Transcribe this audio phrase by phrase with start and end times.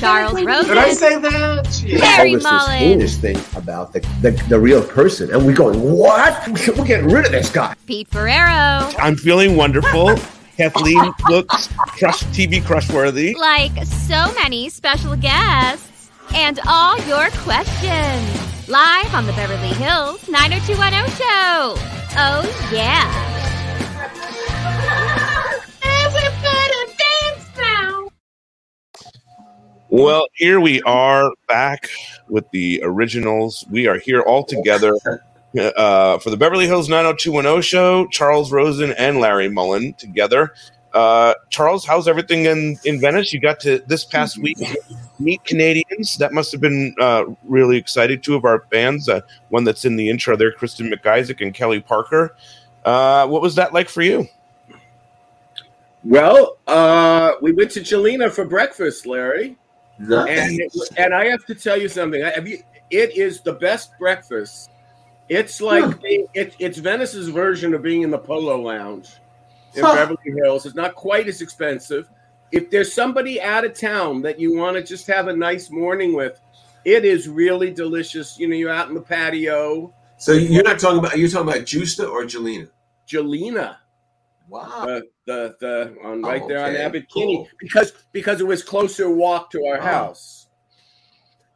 [0.00, 0.68] Charles Rosin.
[0.68, 1.82] Did I say that?
[1.84, 2.04] Yeah.
[2.04, 2.78] Harry All this, this Mollin.
[2.78, 6.46] heinous thing about the, the, the real person, and we're going, what?
[6.76, 7.74] We're getting rid of this guy.
[7.86, 10.14] Pete Ferrara, I'm feeling wonderful.
[10.56, 13.34] Kathleen looks crush TV crush worthy.
[13.34, 18.68] like so many special guests, and all your questions.
[18.68, 21.74] Live on the Beverly Hills 90210 show.
[22.18, 23.35] Oh, yeah.
[29.88, 31.88] Well, here we are back
[32.28, 33.64] with the originals.
[33.70, 34.96] We are here all together
[35.76, 38.06] uh, for the Beverly Hills 90210 show.
[38.08, 40.54] Charles Rosin and Larry Mollin together.
[40.92, 43.32] Uh, Charles, how's everything in, in Venice?
[43.32, 44.58] You got to this past week
[45.20, 46.16] meet Canadians.
[46.16, 48.20] That must have been uh, really exciting.
[48.20, 51.80] Two of our bands, uh, one that's in the intro there, Kristen McIsaac and Kelly
[51.80, 52.34] Parker.
[52.84, 54.26] Uh, what was that like for you?
[56.02, 59.56] Well, uh, we went to Gjelina for breakfast, Larry,
[59.98, 60.60] and
[60.98, 62.22] and I have to tell you something.
[62.22, 64.70] I, have you, it is the best breakfast.
[65.28, 69.16] It's like being, it, it's Venice's version of being in the Polo Lounge
[69.74, 69.94] in Huh.
[69.94, 70.66] Beverly Hills.
[70.66, 72.08] It's not quite as expensive.
[72.52, 76.14] If there's somebody out of town that you want to just have a nice morning
[76.14, 76.40] with,
[76.84, 78.38] it is really delicious.
[78.38, 79.92] You know, you're out in the patio.
[80.18, 82.68] So you're not talking about you're talking about Gjusta or Gjelina?
[83.08, 83.76] Gjelina.
[84.48, 84.84] Wow.
[84.86, 87.22] the the, the on right Oh, there on okay, Abbot cool.
[87.22, 90.42] Kinney because because it was closer walk to our Oh, house.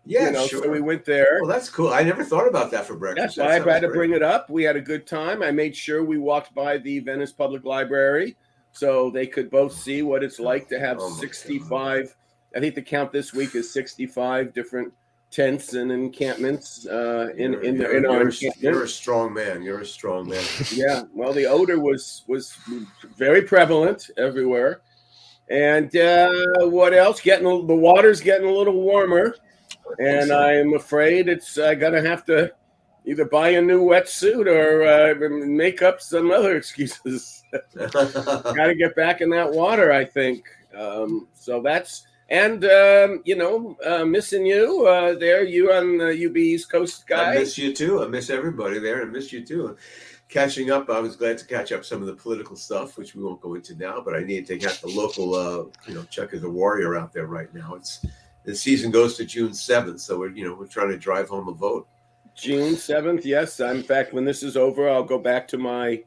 [0.06, 0.62] Yeah, you know, sure.
[0.64, 1.38] so we went there.
[1.42, 1.88] well, that's cool.
[1.90, 3.36] I never thought about that for breakfast.
[3.36, 4.48] That's That why I had to bring it up.
[4.50, 5.42] We had a good time.
[5.42, 8.36] I made sure we walked by the Venice Public Library
[8.72, 12.16] so they could both see what it's like to have Oh my 65.
[12.56, 14.92] I think the count this week is 65 different
[15.30, 18.62] tents and encampments uh, in You're- in, the, you're- in our you're, a- encampment.
[18.62, 19.62] you're a strong man.
[19.62, 20.42] You're a strong man.
[20.72, 22.56] yeah well the odor was was
[23.16, 24.80] very prevalent everywhere
[25.48, 26.30] and uh
[26.68, 29.34] what else getting a- the water's getting a little warmer
[29.98, 32.52] and i'm afraid it's i gotta have to
[33.04, 37.42] either buy a new wetsuit or uh, make up some other excuses
[37.76, 40.44] gotta get back in that water i think
[40.76, 46.26] um so that's and um, you know, uh, missing you uh, there, you on the
[46.26, 47.32] UB East Coast guy.
[47.32, 48.02] I miss you too.
[48.02, 49.02] I miss everybody there.
[49.02, 49.76] I miss you too.
[50.28, 53.22] Catching up, I was glad to catch up some of the political stuff, which we
[53.24, 54.00] won't go into now.
[54.00, 57.12] But I need to get the local, uh, you know, Chuck is a warrior out
[57.12, 57.74] there right now.
[57.74, 58.06] It's
[58.44, 61.48] the season goes to June seventh, so we're you know we're trying to drive home
[61.48, 61.88] a vote.
[62.36, 63.60] June 7th, yes.
[63.60, 66.02] In fact, when this is over, I'll go back to my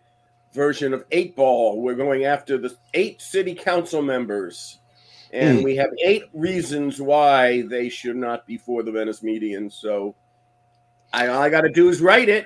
[0.51, 1.81] version of eight ball.
[1.81, 4.79] We're going after the eight city council members.
[5.33, 5.63] And Hmm.
[5.63, 9.69] we have eight reasons why they should not be for the Venice median.
[9.69, 10.15] So
[11.11, 12.45] I all I got to do is write it,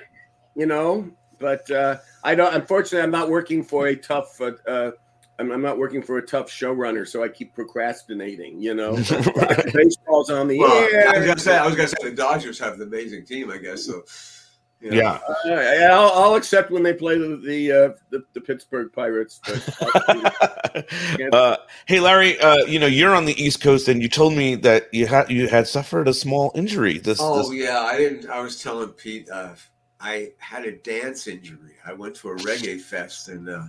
[0.56, 1.10] you know.
[1.38, 2.52] But uh, I don't.
[2.54, 4.40] Unfortunately, I'm not working for a tough.
[4.40, 4.90] Uh, uh,
[5.38, 8.60] I'm, I'm not working for a tough showrunner, so I keep procrastinating.
[8.60, 8.96] You know,
[9.72, 11.26] baseball's on the Well, I was air.
[11.26, 13.84] gonna say, I was gonna say the Dodgers have an amazing team, I guess.
[13.84, 14.02] So
[14.80, 14.96] you know.
[14.96, 15.88] Yeah.
[15.88, 19.40] Uh, I'll, I'll accept when they play the the, uh, the, the Pittsburgh Pirates.
[19.44, 21.56] But uh,
[21.86, 24.92] hey, Larry, uh, you know you're on the East Coast, and you told me that
[24.92, 26.98] you had you had suffered a small injury.
[26.98, 28.30] This, Oh this yeah, I didn't.
[28.30, 29.54] I was telling Pete, uh,
[30.00, 31.74] I had a dance injury.
[31.84, 33.64] I went to a reggae fest, and uh,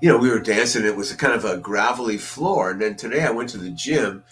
[0.00, 0.84] you know we were dancing.
[0.84, 3.70] It was a kind of a gravelly floor, and then today I went to the
[3.70, 4.24] gym,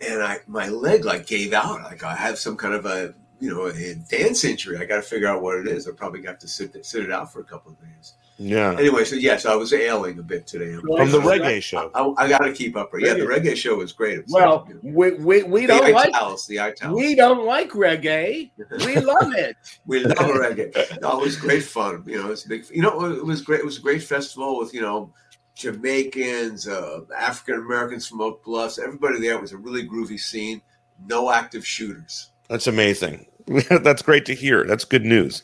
[0.00, 1.82] and I my leg like gave out.
[1.82, 4.78] Like I have some kind of a you know a dance injury.
[4.78, 5.86] I got to figure out what it is.
[5.88, 8.14] I probably got to sit sit it out for a couple of days.
[8.38, 10.74] yeah, Anyway, so yes, I was ailing a bit today.
[10.74, 11.90] from the reggae show.
[11.94, 12.90] I, I got to keep up.
[12.98, 14.18] Yeah, the reggae show was great.
[14.18, 16.94] It was, well, you we, we, we the don't like Itals, the Itals.
[16.96, 18.50] we don't like reggae.
[18.84, 19.56] We love it.
[19.86, 21.00] We love reggae.
[21.00, 22.04] No, it was great fun.
[22.06, 22.64] You know, it was big.
[22.72, 23.60] You know, it was great.
[23.60, 25.12] It was a great festival with you know
[25.54, 28.78] Jamaicans, uh, African Americans from Oak Bluffs.
[28.78, 30.62] Everybody there was a really groovy scene.
[31.06, 32.30] No active shooters.
[32.48, 33.26] That's amazing.
[33.70, 34.64] That's great to hear.
[34.64, 35.42] That's good news.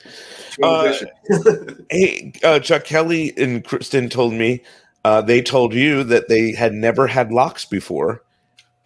[0.62, 0.94] Uh,
[1.90, 4.62] Hey, uh, Chuck Kelly and Kristen told me
[5.04, 8.22] uh, they told you that they had never had lox before,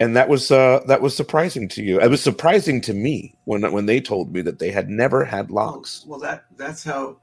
[0.01, 2.01] and that was uh, that was surprising to you.
[2.01, 5.51] It was surprising to me when when they told me that they had never had
[5.51, 6.05] lox.
[6.07, 7.17] well, that that's how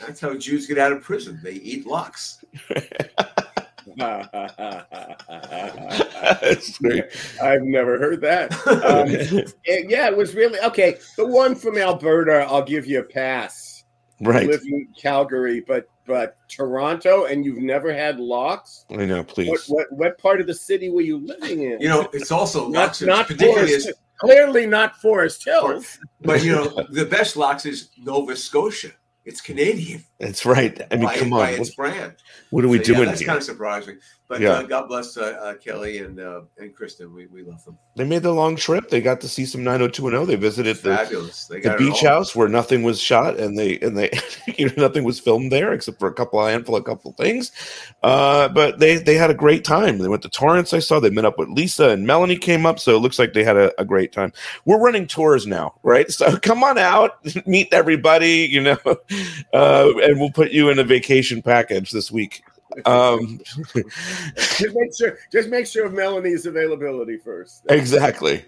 [0.00, 1.40] that's how Jews get out of prison.
[1.42, 2.44] They eat locks.
[6.30, 7.04] That's great.
[7.42, 8.52] I've never heard that.
[8.66, 9.08] Um,
[9.64, 10.96] it- yeah, it was really okay.
[11.16, 13.84] The one from Alberta, I'll give you a pass.
[14.22, 14.46] Right.
[14.46, 18.84] live in Calgary, but but Toronto, and you've never had lox.
[18.90, 19.22] I know.
[19.24, 19.66] Please.
[19.68, 21.80] what what part of the city were you living in?
[21.80, 25.98] You know, it's also not not particularly Forest, as, clearly not Forest Hills.
[26.20, 28.90] but you know, the best lox is Nova Scotia.
[29.24, 30.80] It's Canadian That's right.
[30.90, 31.60] I mean, by, come by on.
[31.60, 32.14] its brand.
[32.50, 33.26] what are we So, yeah, doing that's here?
[33.26, 33.98] kind of surprising.
[34.28, 34.50] But Yeah.
[34.52, 37.12] uh, God bless uh, uh, Kelly and uh, and Kristen.
[37.12, 37.76] We, we love them.
[37.96, 38.88] They made the long trip.
[38.88, 40.26] They got to see some 90210.
[40.26, 41.46] They visited the Fabulous.
[41.46, 44.10] They the got it beach house where nothing was shot and they and they
[44.56, 47.50] you know nothing was filmed there except for a couple a handful of couple things
[48.02, 51.10] uh but they they had a great time they went to torrance i saw they
[51.10, 53.72] met up with lisa and melanie came up so it looks like they had a,
[53.80, 54.32] a great time
[54.64, 58.78] we're running tours now right so come on out meet everybody you know
[59.52, 62.42] uh and we'll put you in a vacation package this week
[62.86, 63.40] um
[64.36, 67.66] just make sure just make sure of Melanie's availability first.
[67.68, 68.44] Exactly.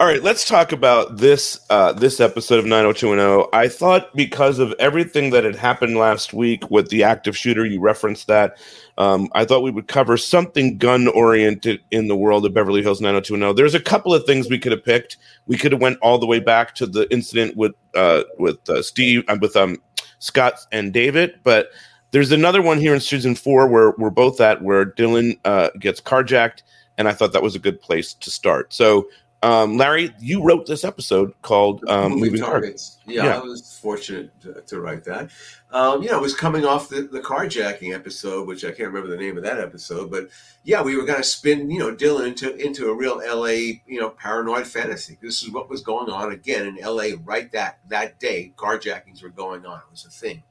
[0.00, 3.50] All right, let's talk about this uh, this episode of 90210.
[3.52, 7.82] I thought because of everything that had happened last week with the active shooter, you
[7.82, 8.56] referenced that.
[8.96, 13.02] Um, I thought we would cover something gun oriented in the world of Beverly Hills
[13.02, 13.56] 90210.
[13.56, 15.18] There's a couple of things we could have picked.
[15.46, 18.80] We could have went all the way back to the incident with uh, with uh,
[18.80, 19.76] Steve uh, with um,
[20.20, 21.70] Scott and David, but
[22.12, 26.00] there's another one here in season four where we're both at where Dylan uh, gets
[26.00, 26.62] carjacked,
[26.98, 28.72] and I thought that was a good place to start.
[28.72, 29.08] So,
[29.42, 32.98] um, Larry, you wrote this episode called um, Moving "Moving Targets." targets.
[33.06, 33.38] Yeah, Yeah.
[33.38, 35.30] I was fortunate to, to write that.
[35.70, 39.08] Um, you know, I was coming off the, the carjacking episode, which I can't remember
[39.08, 40.28] the name of that episode, but
[40.62, 43.98] yeah, we were going to spin, you know, Dylan into into a real LA, you
[43.98, 45.16] know, paranoid fantasy.
[45.22, 48.52] This is what was going on again in LA right that that day.
[48.56, 49.78] Carjackings were going on.
[49.78, 50.42] It was a thing,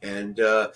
[0.00, 0.68] and uh,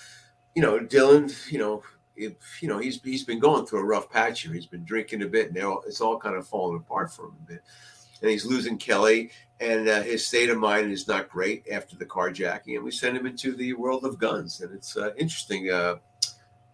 [0.55, 1.83] you know, Dylan, you know.
[2.21, 4.53] If, you know he's he's been going through a rough patch here.
[4.53, 7.37] He's been drinking a bit, and all- it's all kind of falling apart for him
[7.45, 7.63] a bit.
[8.23, 9.31] And he's losing Kelly,
[9.61, 13.17] and uh, his state of mind is not great after the carjacking, and we send
[13.17, 15.71] him into the world of guns, and it's uh, interesting.
[15.71, 15.97] Uh,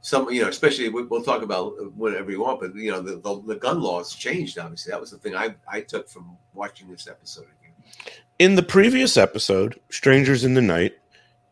[0.01, 3.17] some, you know, especially we, we'll talk about whatever you want, but you know, the,
[3.17, 4.57] the, the gun laws changed.
[4.59, 8.13] Obviously, that was the thing I, I took from watching this episode again.
[8.39, 10.97] In the previous episode, "Strangers in the Night,"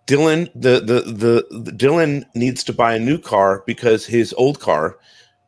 [0.07, 4.61] Dylan the, the the the Dylan needs to buy a new car because his old
[4.61, 4.99] car,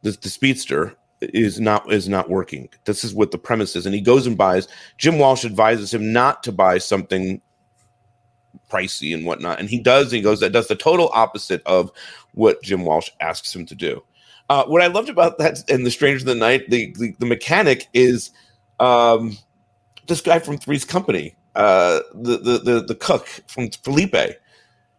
[0.03, 2.69] the, the Speedster, is not is not working.
[2.85, 4.69] This is what the premise is, and he goes and buys.
[4.99, 7.41] Jim Walsh advises him not to buy something
[8.71, 10.11] pricey and whatnot, and he does.
[10.11, 11.91] He goes that does the total opposite of
[12.33, 14.03] what Jim Walsh asks him to do.
[14.49, 17.27] Uh, what I loved about that in the Strangers in the Night, the, the the
[17.27, 18.31] mechanic is
[18.81, 19.37] um,
[20.07, 24.15] this guy from Three's Company, uh, the, the the the cook from Felipe,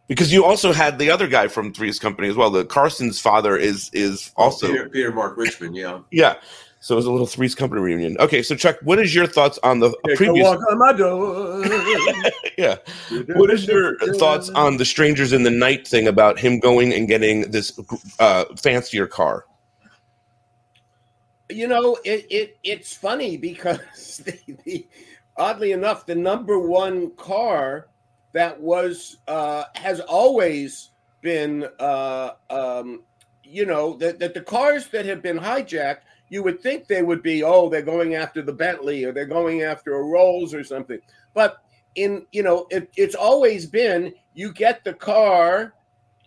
[0.08, 2.50] because you also had the other guy from Three's Company as well.
[2.50, 6.00] The Carson's father is is also Peter, Peter Mark Richman, yeah.
[6.12, 6.36] yeah.
[6.80, 8.18] So it was a little Three's Company reunion.
[8.20, 10.48] Okay, so Chuck, what is your thoughts on the previous?
[10.48, 11.64] on my door.
[12.58, 12.78] Yeah,
[13.36, 17.08] what is your thoughts on the Strangers in the Night thing about him going and
[17.08, 17.80] getting this
[18.18, 19.46] uh, fancier car?
[21.50, 24.88] you know it, it it's funny because the, the
[25.38, 27.88] oddly enough the number one car
[28.38, 30.92] that was uh has always
[31.22, 33.02] been uh um
[33.44, 37.24] you know that, that the cars that have been hijacked you would think they would
[37.24, 41.00] be oh they're going after the bentley or they're going after a rolls or something
[41.34, 41.64] but
[41.96, 45.74] in you know it, it's always been you get the car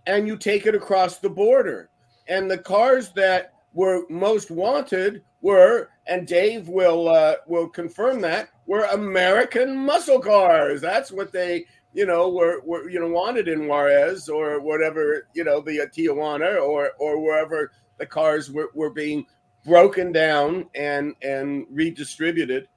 [0.07, 1.91] and you take it across the border
[2.27, 8.51] and the cars that were most wanted were, and Dave will uh, will confirm that,
[8.67, 10.81] were American muscle cars.
[10.81, 15.45] That's what they, you know, were, were you know wanted in Juarez or whatever, you
[15.45, 19.27] know, the Tijuana or or wherever the cars were, were being
[19.65, 22.69] broken down and and redistributed.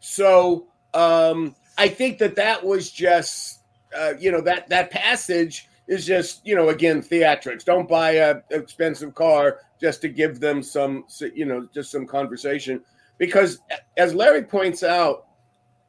[0.00, 3.60] So um, I think that that was just,
[3.96, 8.40] uh, you know, that that passage is just you know again theatrics don't buy a
[8.50, 11.04] expensive car just to give them some
[11.34, 12.80] you know just some conversation
[13.18, 13.60] because
[13.96, 15.25] as larry points out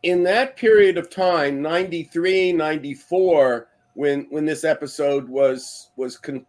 [0.04, 6.46] in that period of time 93 94 when when this episode was was con-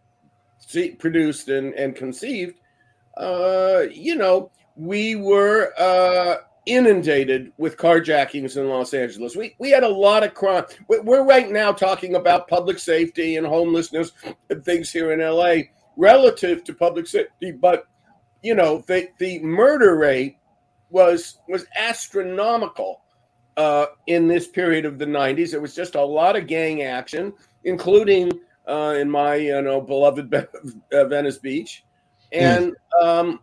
[0.99, 2.59] produced and, and conceived
[3.17, 9.35] uh you know we were uh inundated with carjackings in Los Angeles.
[9.35, 10.65] We we had a lot of crime.
[10.87, 14.11] We- We're right now talking about public safety and homelessness
[14.51, 15.63] and things here in LA
[15.97, 17.85] relative to public safety, but
[18.43, 20.37] you know the the murder rate
[20.91, 23.01] was was astronomical
[23.59, 25.53] uh, in this period of the 90s.
[25.53, 27.33] It was just a lot of gang action,
[27.65, 28.31] including
[28.65, 31.83] uh, in my you know beloved uh, Venice Beach,
[32.31, 33.41] and um,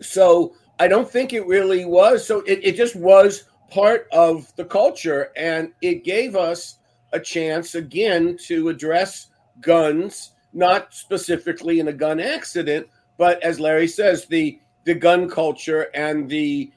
[0.00, 2.24] so I don't think it really was.
[2.24, 6.76] So it, it just was part of the culture, and it gave us
[7.12, 9.26] a chance again to address
[9.60, 12.86] guns, not specifically in a gun accident,
[13.18, 16.70] but as Larry says, the the gun culture and the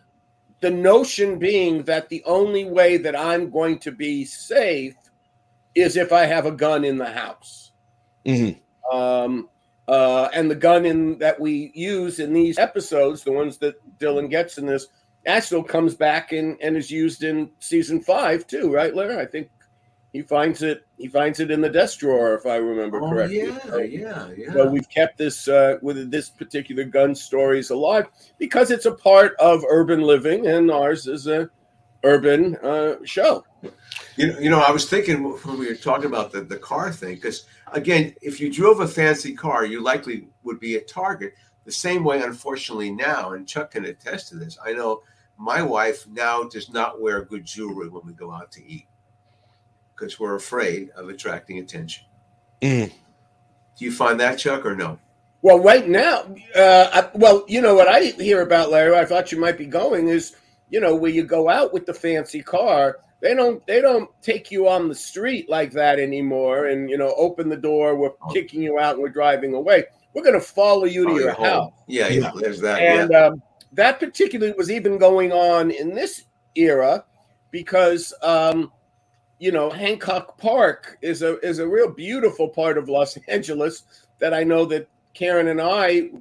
[0.63, 4.95] the notion being that the only way that I'm going to be safe
[5.75, 7.73] is if I have a gun in the house.
[8.25, 8.57] Mhm.
[8.89, 9.49] Um,
[9.89, 14.29] uh, and the gun in that we use in these episodes, the ones that Dylan
[14.29, 14.87] gets in this,
[15.41, 19.17] still comes back and, and is used in season five too, right, Larry?
[19.17, 19.49] I think
[20.13, 23.39] he finds it he finds it in the desk drawer, if I remember Oh, correctly.
[23.47, 24.53] yeah, So- yeah, yeah.
[24.53, 28.05] so we've kept this uh, with this particular gun stories alive
[28.37, 31.49] because it's a part of urban living, and ours is a
[32.03, 33.43] urban uh, show.
[34.15, 36.91] You know, you know, I was thinking when we were talking about the, the car
[36.91, 41.33] thing, because again, if you drove a fancy car, you likely would be a target.
[41.65, 44.57] The same way, unfortunately, now, and Chuck can attest to this.
[44.63, 45.01] I know
[45.37, 48.85] my wife now does not wear good jewelry when we go out to eat
[49.95, 52.05] because we're afraid of attracting attention.
[52.61, 52.91] Mm.
[53.77, 54.99] Do you find that, Chuck, or no?
[55.41, 58.95] Well, right now, uh, I, well, you know what I hear about Larry.
[58.95, 60.35] I thought you might be going is,
[60.69, 62.99] you know, where you go out with the fancy car.
[63.21, 67.13] They don't they don't take you on the street like that anymore, and you know,
[67.17, 67.95] open the door.
[67.95, 68.31] We're Oh.
[68.33, 69.85] kicking you out, and we're driving away.
[70.13, 71.45] We're going to follow you to Oh, your home.
[71.45, 71.73] house.
[71.87, 72.81] Yeah, yeah, there's that.
[72.81, 73.41] and um,
[73.73, 76.23] that particularly was even going on in this
[76.55, 77.03] era
[77.49, 78.71] because um,
[79.43, 83.83] you know Hancock Park is a is a real beautiful part of Los Angeles
[84.19, 86.11] that I know that Karen and I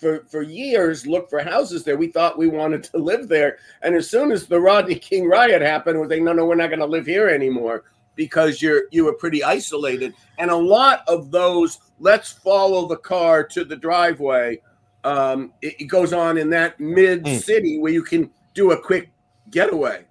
[0.00, 1.96] for for years looked for houses there.
[1.96, 5.62] We thought we wanted to live there, and as soon as the Rodney King riot
[5.62, 7.84] happened, we think, no, no, we're not going to live here anymore
[8.16, 10.12] because you're you were pretty isolated.
[10.38, 14.60] And a lot of those let's follow the car to the driveway
[15.04, 19.10] um, it, it goes on in that mid city where you can do a quick
[19.50, 20.04] getaway.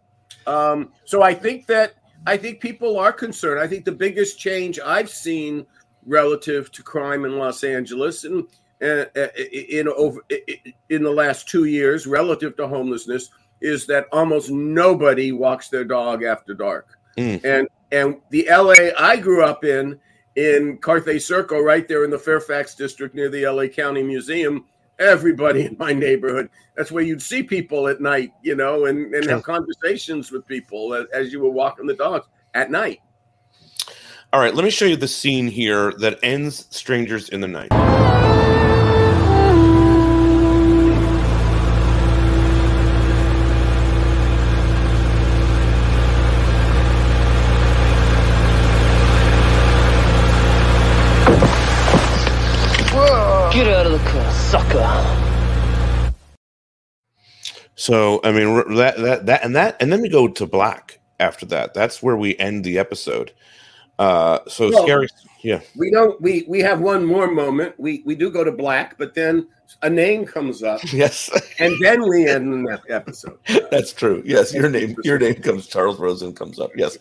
[0.47, 3.59] Um, so I think that I think people are concerned.
[3.59, 5.65] I think the biggest change I've seen
[6.05, 8.45] relative to crime in Los Angeles and
[8.81, 10.21] uh, uh, in over
[10.89, 13.29] in the last two years, relative to homelessness,
[13.61, 16.97] is that almost nobody walks their dog after dark.
[17.17, 17.43] Mm.
[17.43, 19.99] And and the LA I grew up in
[20.35, 24.65] in Carthay Circle, right there in the Fairfax district near the LA County Museum,
[25.01, 26.49] everybody in my neighborhood.
[26.77, 30.93] That's where you'd see people at night, you know, and, and have conversations with people
[30.93, 32.99] as, as you were walking the dogs at night.
[34.33, 37.90] All right, let me show you the scene here that ends Strangers in the Night.
[54.51, 56.11] Sucker.
[57.75, 61.45] So I mean that that that and that and then we go to black after
[61.45, 61.73] that.
[61.73, 63.31] That's where we end the episode.
[63.97, 65.07] Uh, so Well- scary.
[65.41, 65.61] Yeah.
[65.77, 67.75] We don't we we have one more moment.
[67.79, 69.47] We we do go to black, but then
[69.83, 73.39] a name comes up Yes, and then we end the episode.
[73.71, 74.21] that's true.
[74.25, 75.65] Yes, your name your name comes.
[75.65, 76.71] Charles Rosin comes up.
[76.75, 76.97] Yes.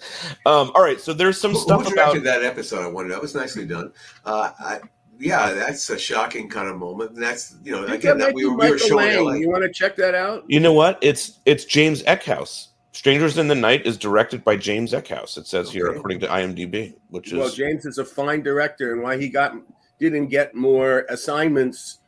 [0.46, 1.00] Um, all right.
[1.00, 2.84] So there's some Who, stuff about that episode?
[2.84, 3.10] I wonder.
[3.12, 3.92] That was nicely done.
[4.24, 4.80] Uh, I,
[5.20, 7.12] yeah, that's a shocking kind of moment.
[7.12, 9.24] And that's you know again that that we were, we were showing Lang.
[9.24, 9.32] LA.
[9.34, 10.44] You want to check that out?
[10.48, 10.98] You know what?
[11.02, 12.68] It's it's James Eckhouse.
[12.92, 15.36] Strangers in the Night is directed by James Eckhouse.
[15.38, 19.02] It says here, according to IMDb, which is Well, James is a fine director, and
[19.02, 19.54] why he got
[20.00, 21.98] didn't get more assignments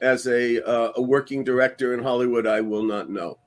[0.00, 3.38] as a uh, a working director in Hollywood, I will not know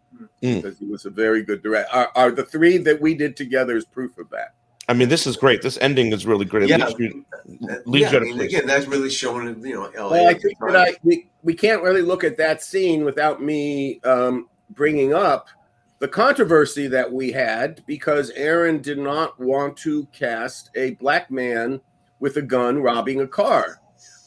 [0.41, 0.61] Mm.
[0.61, 1.91] because he was a very good director.
[1.93, 4.53] Are, are the three that we did together is proof of that?
[4.87, 5.61] I mean, this is great.
[5.61, 6.69] This ending is really great.
[6.69, 6.89] Yeah.
[6.99, 10.11] you- yeah, you I mean, again, that's really showing you know LA.
[10.11, 10.75] Well, I think that.
[10.75, 15.47] I we, we can't really look at that scene without me um, bringing up
[15.99, 21.79] the controversy that we had because Aaron did not want to cast a black man
[22.19, 23.79] with a gun robbing a car.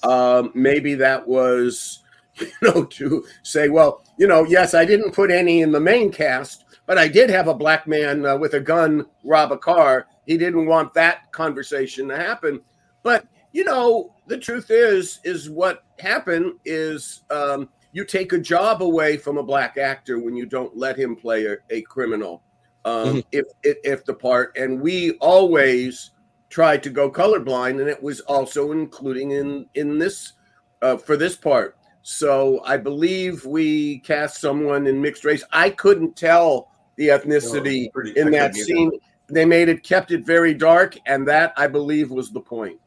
[0.02, 2.04] Um, maybe that was,
[2.40, 6.11] you know, to say, well, you know, yes, I didn't put any in the main
[6.11, 10.07] cast, but I did have a black man uh, with a gun rob a car.
[10.26, 12.61] He didn't want that conversation to happen.
[13.02, 18.83] But you know, the truth is, is what happened is um, you take a job
[18.83, 22.42] away from a black actor when you don't let him play a, a criminal.
[22.85, 26.12] Um, if, if if the part, and we always
[26.49, 30.35] tried to go colorblind, and it was also including in in this
[30.83, 31.77] uh, for this part.
[32.02, 35.43] So I believe we cast someone in mixed race.
[35.52, 38.64] I couldn't tell the ethnicity No, pretty- in I that couldn't either.
[38.64, 38.90] scene.
[39.31, 42.78] They made it kept it very dark, and that I believe was the point.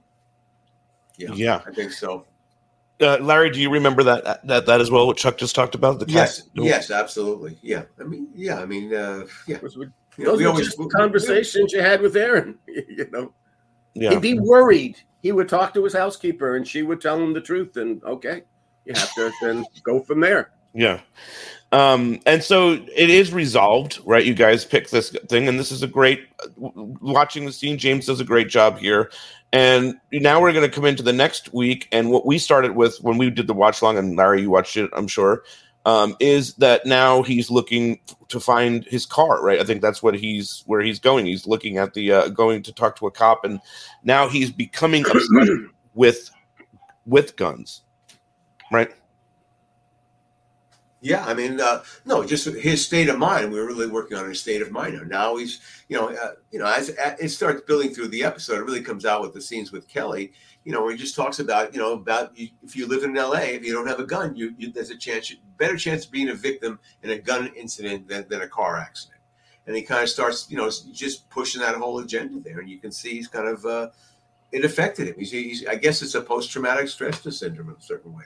[1.17, 1.61] Yeah, Yeah.
[1.67, 2.25] I think so.
[2.99, 5.07] Uh, Larry, do you remember that that that as well?
[5.07, 5.99] What Chuck just talked about?
[5.99, 6.49] The Yes, cast?
[6.55, 7.57] yes, absolutely.
[7.61, 9.55] Yeah, I mean, yeah, I mean, uh, yeah.
[9.55, 12.15] Of course, we're You know, Those we were always just the conversations you had with
[12.17, 12.57] Aaron.
[12.67, 13.33] You know,
[13.93, 14.09] Yeah.
[14.11, 14.97] he'd be worried.
[15.21, 17.77] He would talk to his housekeeper, and she would tell him the truth.
[17.77, 18.43] And okay,
[18.85, 20.51] you have to then go from there.
[20.73, 21.01] Yeah.
[21.71, 24.25] Um, and so it is resolved, right?
[24.25, 27.77] You guys pick this thing, and this is a great watching the scene.
[27.77, 29.11] James does a great job here.
[29.53, 31.87] And now we're going to come into the next week.
[31.91, 34.77] And what we started with when we did the watch long, and Larry, you watched
[34.77, 35.43] it, I'm sure,
[35.85, 39.59] um, is that now he's looking to find his car, right?
[39.59, 41.25] I think that's what he's where he's going.
[41.25, 43.59] He's looking at the uh, going to talk to a cop, and
[44.03, 45.31] now he's becoming obsessed
[45.93, 46.31] with
[47.05, 47.81] with guns,
[48.71, 48.91] right?
[51.03, 53.51] Yeah, I mean, uh, no, just his state of mind.
[53.51, 55.01] We were really working on his state of mind.
[55.09, 55.59] Now he's,
[55.89, 58.83] you know, uh, you know, as, as it starts building through the episode, it really
[58.83, 60.31] comes out with the scenes with Kelly.
[60.63, 63.17] You know, where he just talks about, you know, about you, if you live in
[63.17, 66.11] L.A., if you don't have a gun, you, you there's a chance, better chance of
[66.11, 69.19] being a victim in a gun incident than, than a car accident.
[69.65, 72.77] And he kind of starts, you know, just pushing that whole agenda there, and you
[72.77, 73.89] can see he's kind of uh,
[74.51, 75.15] it affected him.
[75.17, 78.25] He's, he's, I guess it's a post-traumatic stress syndrome in a certain way.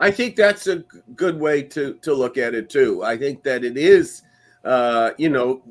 [0.00, 0.84] I think that's a
[1.14, 3.04] good way to to look at it too.
[3.04, 4.22] I think that it is,
[4.64, 5.62] uh, you know,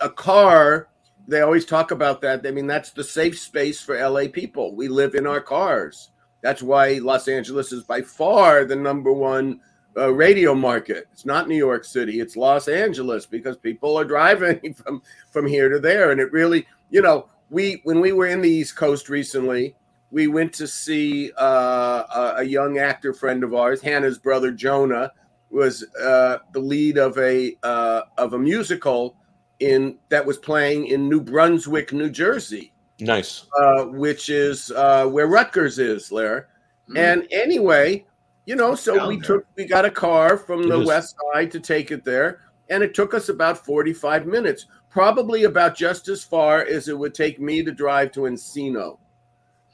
[0.00, 0.88] a car.
[1.28, 2.46] They always talk about that.
[2.46, 4.74] I mean, that's the safe space for LA people.
[4.74, 6.10] We live in our cars.
[6.40, 9.60] That's why Los Angeles is by far the number one
[9.96, 11.08] uh, radio market.
[11.12, 12.20] It's not New York City.
[12.20, 16.66] It's Los Angeles because people are driving from from here to there, and it really,
[16.90, 19.74] you know, we when we were in the East Coast recently,
[20.10, 25.12] we went to see uh, a, a young actor friend of ours, Hannah's brother Jonah,
[25.50, 29.16] was uh, the lead of a uh, of a musical
[29.60, 33.46] in that was playing in New Brunswick, New Jersey, Nice.
[33.58, 36.48] uh, which is uh, where Rutgers is, Lair.
[36.96, 38.06] And anyway,
[38.46, 39.24] you know, so Down we there.
[39.24, 40.86] took we got a car from It the is.
[40.86, 42.40] west side to take it there,
[42.70, 46.98] and it took us about forty five minutes, probably about just as far as it
[46.98, 48.98] would take me to drive to Encino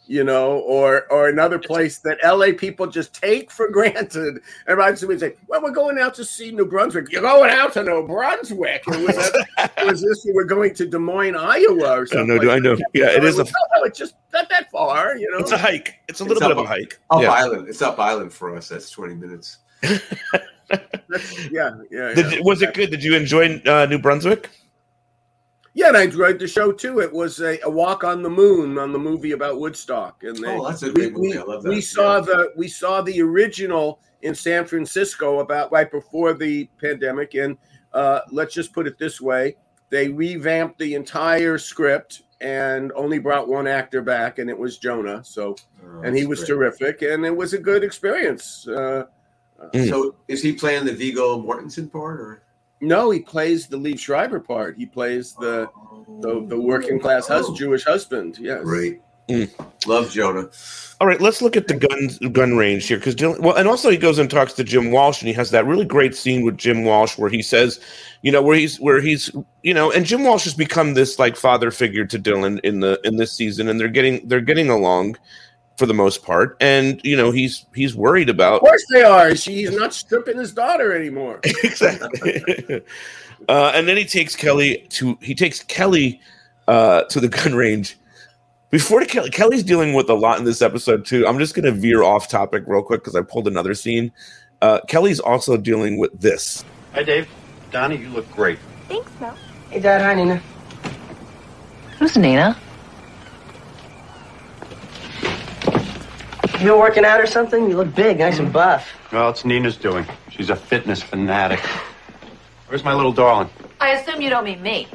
[0.07, 4.39] you know, or or another place that LA people just take for granted.
[4.67, 7.83] Everybody would say, "Well, we're going out to see New Brunswick." You're going out to
[7.83, 8.83] New Brunswick.
[8.87, 9.17] It was,
[9.57, 10.27] that, it was this.
[10.35, 12.35] We're going to Des Moines, Iowa, or I know.
[12.35, 12.77] like I know.
[12.77, 12.85] that.
[12.93, 13.43] Yeah, it So is a.
[13.45, 15.39] was, oh, it's just not that far, you know.
[15.39, 15.95] It's a hike.
[16.07, 17.01] It's a little It's bit up- of a hike.
[17.09, 17.31] Up Yeah.
[17.31, 17.69] island.
[17.71, 18.69] It's up island for us.
[18.69, 19.57] That's 20 minutes.
[20.69, 22.39] That's- yeah, yeah, Did, yeah.
[22.43, 22.91] was it good?
[22.91, 24.51] Did you enjoy uh, New Brunswick?
[25.77, 27.01] Yeah, and I enjoyed the show too.
[27.01, 30.57] It was a, a walk on the moon on the movie about Woodstock, and they,
[30.57, 31.37] Oh, that's a we, great movie.
[31.37, 31.69] I love that.
[31.69, 32.21] we saw Yeah.
[32.21, 37.59] the we saw the original in San Francisco about right before the pandemic, and
[37.93, 39.57] uh, let's just put it this way:
[39.91, 45.25] they revamped the entire script and only brought one actor back, and it was Jonah.
[45.25, 45.57] So,
[45.87, 46.49] Oh, and he was great.
[46.49, 48.67] terrific, and it was a good experience.
[48.69, 49.05] Uh,
[49.73, 49.89] Mm.
[49.89, 52.43] So is he playing the Viggo Mortensen part or
[52.81, 54.77] no, he plays the Liev Schreiber part.
[54.77, 55.69] He plays the
[56.21, 58.39] the, the working class hus- Oh, Jewish husband.
[58.39, 59.01] Yes, Great.
[59.29, 59.51] Mm.
[59.87, 60.51] Love Jonah.
[61.01, 63.97] All right, let's look at the gun gun range here because well, and also he
[63.97, 66.85] goes and talks to Jim Walsh, and he has that really great scene with Jim
[66.85, 67.81] Walsh where he says,
[68.21, 69.31] you know, where he's where he's
[69.63, 73.01] you know, and Jim Walsh has become this like father figure to Dylan in the
[73.05, 75.17] in this season, and they're getting they're getting along
[75.77, 79.35] for the most part, and you know he's he's worried about Of course they are.
[79.35, 81.41] She's not stripping his daughter anymore.
[81.45, 82.43] exactly.
[83.49, 86.21] uh, and then he takes Kelly to he takes Kelly
[86.69, 87.97] uh, to the gun range.
[88.71, 91.27] Before Kelly, Kelly's dealing with a lot in this episode too.
[91.27, 94.11] I'm just going to veer off topic real quick because I pulled another scene.
[94.61, 96.65] Uh, Kelly's also dealing with this.
[96.93, 97.29] Hi, Dave.
[97.71, 98.59] Donnie, you look great.
[98.89, 99.37] Thanks, Mel.
[99.71, 100.01] Hey, Dad.
[100.01, 100.41] Hi, Nina.
[101.99, 102.57] Who's Nina?
[106.61, 107.69] You been working out or something?
[107.69, 108.89] You look big, nice and buff.
[109.13, 110.07] Well, it's Nina's doing.
[110.31, 111.61] She's a fitness fanatic.
[112.69, 113.51] Where's my little darling?
[113.81, 114.89] I assume you don't mean me.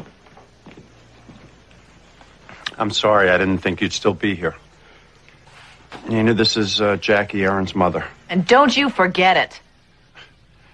[2.77, 4.55] I'm sorry, I didn't think you'd still be here.
[6.07, 8.05] Nina, this is uh, Jackie Aaron's mother.
[8.29, 9.61] And don't you forget it.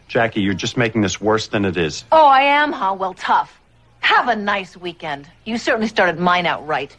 [0.08, 2.06] Jackie, you're just making this worse than it is.
[2.12, 2.96] Oh, I am, huh?
[2.98, 3.60] Well, tough.
[4.00, 5.28] Have a nice weekend.
[5.46, 6.96] You certainly started mine out right.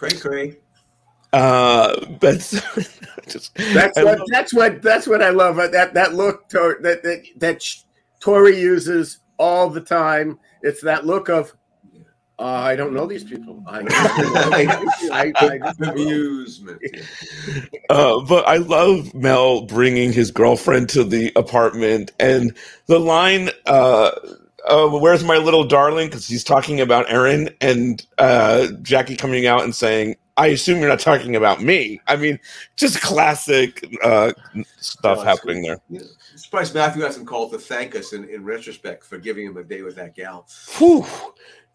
[0.00, 0.56] Cray cray.
[1.34, 2.52] Uh, that's
[3.28, 4.18] just That's I what.
[4.18, 4.80] love- That's what.
[4.80, 5.56] That's what I love.
[5.56, 7.82] That that look Tor- that that that sh-
[8.18, 10.38] Tori uses all the time.
[10.62, 11.52] It's that look of.
[12.38, 13.62] Uh, I don't know these people.
[13.66, 13.80] I,
[15.12, 16.80] I, I, just- Amusement.
[17.90, 24.12] Uh, but I love Mel bringing his girlfriend to the apartment and the line, uh,
[24.66, 29.62] uh, "Where's my little darling?" Because he's talking about Aaron and uh, Jackie coming out
[29.64, 32.00] and saying, I assume you're not talking about me.
[32.06, 32.38] I mean,
[32.76, 34.32] just classic uh,
[34.78, 35.78] stuff Oh, happening there.
[36.30, 36.34] Yeah.
[36.34, 39.64] I'm surprised Matthew hasn't called to thank us in, in retrospect for giving him a
[39.64, 40.46] day with that gal.
[40.78, 41.04] Whew.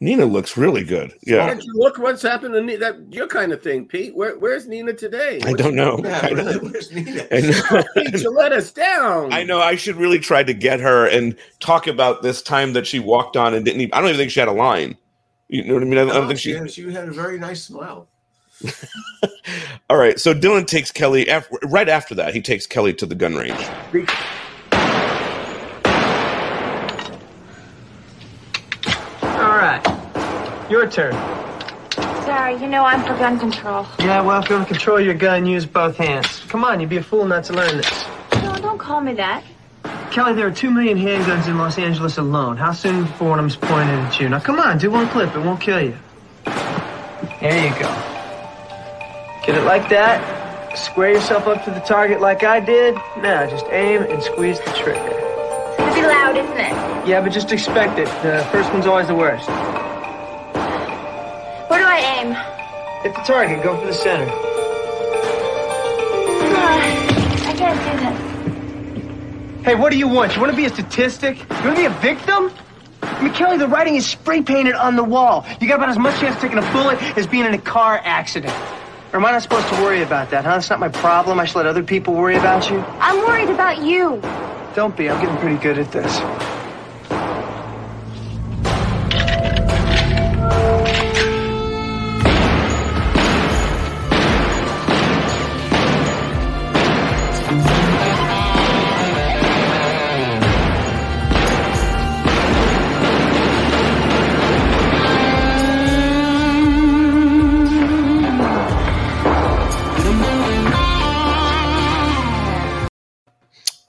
[0.01, 1.13] Nina looks really good.
[1.25, 2.79] Yeah, Did you look what's happened to Nina?
[2.79, 4.13] That your kind of thing, Pete.
[4.13, 5.39] Where, where's Nina today?
[5.45, 6.01] I don't know.
[6.05, 6.59] I really, know.
[6.59, 7.25] where's Nina?
[7.31, 7.83] I.
[7.95, 9.31] Pete, you let us down.
[9.31, 9.59] I know.
[9.61, 13.37] I should really try to get her and talk about this time that she walked
[13.37, 13.81] on and didn't.
[13.81, 14.97] Even, I don't even think she had a line.
[15.47, 15.97] You know what I mean?
[15.97, 16.81] I, I don't Oh, think she, oh, she.
[16.83, 18.09] had, she had a very nice smile.
[19.89, 20.19] All right.
[20.19, 22.33] So Dylan takes Kelly af- right after that.
[22.33, 23.59] He takes Kelly to the gun range.
[29.23, 29.81] All right.
[30.69, 31.13] Your turn.
[32.25, 33.85] Sorry, you know I'm for gun control.
[33.99, 36.39] Yeah, well, if you want to control your gun, use both hands.
[36.47, 38.05] Come on, you'd be a fool not to learn this.
[38.41, 39.43] No, don't call me that.
[40.11, 42.57] Kelly, there are two million handguns in Los Angeles alone.
[42.57, 44.27] How soon before one of them's pointed at you?
[44.27, 45.35] Now, come on, do one clip.
[45.35, 45.95] It won't kill you.
[46.45, 47.89] There you go.
[49.45, 50.75] Get it like that.
[50.75, 52.95] Square yourself up to the target like I did.
[53.17, 54.99] Now, just aim and squeeze the trigger.
[54.99, 57.07] It's gonna be loud, isn't it?
[57.07, 58.07] Yeah, but just expect it.
[58.23, 59.47] The first one's always the worst.
[61.75, 62.31] Where do I aim?
[63.03, 63.61] Hit the target.
[63.61, 64.29] Go for the center.
[66.55, 69.01] Ah, I can't do
[69.57, 69.65] this.
[69.65, 70.35] Hey, what do you want?
[70.35, 71.37] You want to be a statistic?
[71.37, 72.49] You want to be a victim?
[73.01, 75.45] I mean, Kelly, the writing is spray painted on the wall.
[75.59, 77.99] You got about as much chance of taking a bullet as being in a car
[78.05, 78.53] accident.
[79.11, 80.55] Or am I not supposed to worry about that, huh?
[80.59, 81.41] It's not my problem.
[81.41, 82.79] I should let other people worry about you.
[83.01, 84.21] I'm worried about you.
[84.75, 85.09] Don't be.
[85.09, 86.44] I'm getting pretty good at this.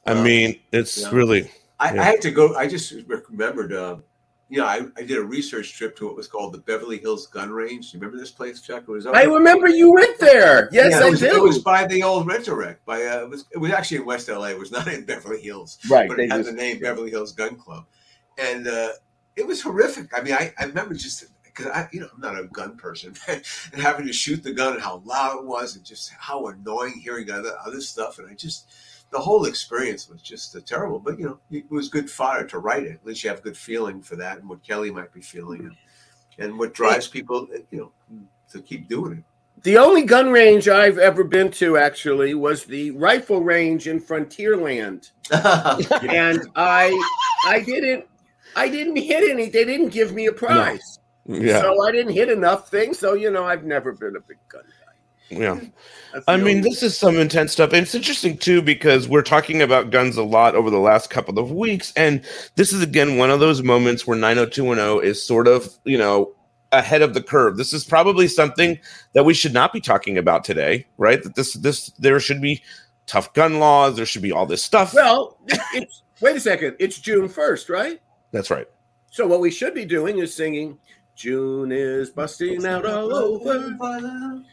[0.06, 1.10] I mean, it's Yeah.
[1.12, 1.50] really.
[1.78, 2.00] I, Yeah.
[2.02, 2.54] I had to go.
[2.54, 2.92] I just
[3.28, 3.72] remembered.
[3.72, 3.96] Uh,
[4.48, 7.26] you know, I, I did a research trip to what was called the Beverly Hills
[7.26, 7.84] Gun Range.
[7.92, 8.84] You remember this place, Chuck?
[8.86, 9.04] It was.
[9.04, 10.68] I remember you went there.
[10.70, 11.26] Yes, Yeah, I it was, do.
[11.36, 12.84] It was by the old Rent-A-Wreck.
[12.84, 14.44] By uh, it was it was actually in West LA.
[14.50, 15.78] It was not in Beverly Hills.
[15.90, 17.86] Right, But they it had just- the name Beverly Hills Gun Club,
[18.38, 18.90] and uh,
[19.34, 20.16] it was horrific.
[20.16, 23.14] I mean, I, I remember just because I you know I'm not a gun person
[23.28, 23.42] and
[23.82, 27.28] having to shoot the gun and how loud it was and just how annoying hearing
[27.32, 28.66] other other stuff and I just
[29.10, 30.98] the whole experience was just uh, terrible.
[30.98, 32.92] But you know, it was good fodder to write it.
[32.92, 35.76] At least you have good feeling for that and what Kelly might be feeling and,
[36.38, 39.24] and what drives people, you know, to keep doing it.
[39.62, 45.10] The only gun range I've ever been to actually was the rifle range in Frontierland.
[45.32, 46.90] and I
[47.46, 48.04] I didn't
[48.54, 49.48] I didn't hit any.
[49.48, 50.98] They didn't give me a prize.
[51.24, 51.60] Yeah.
[51.60, 52.98] So I didn't hit enough things.
[52.98, 54.85] So you know, I've never been a big gun guy.
[55.28, 55.60] Yeah.
[56.28, 57.72] I mean, this is some intense stuff.
[57.72, 61.38] And it's interesting too because we're talking about guns a lot over the last couple
[61.38, 61.92] of weeks.
[61.96, 66.32] And this is again one of those moments where 90210 is sort of, you know,
[66.72, 67.56] ahead of the curve.
[67.56, 68.78] This is probably something
[69.12, 71.22] that we should not be talking about today, right?
[71.22, 72.62] That this this there should be
[73.06, 74.94] tough gun laws, there should be all this stuff.
[74.94, 75.38] well,
[75.74, 76.76] it's wait a second.
[76.78, 78.00] It's June first, right?
[78.32, 78.66] That's right.
[79.10, 80.78] So what we should be doing is singing
[81.16, 83.72] June is busting out all over.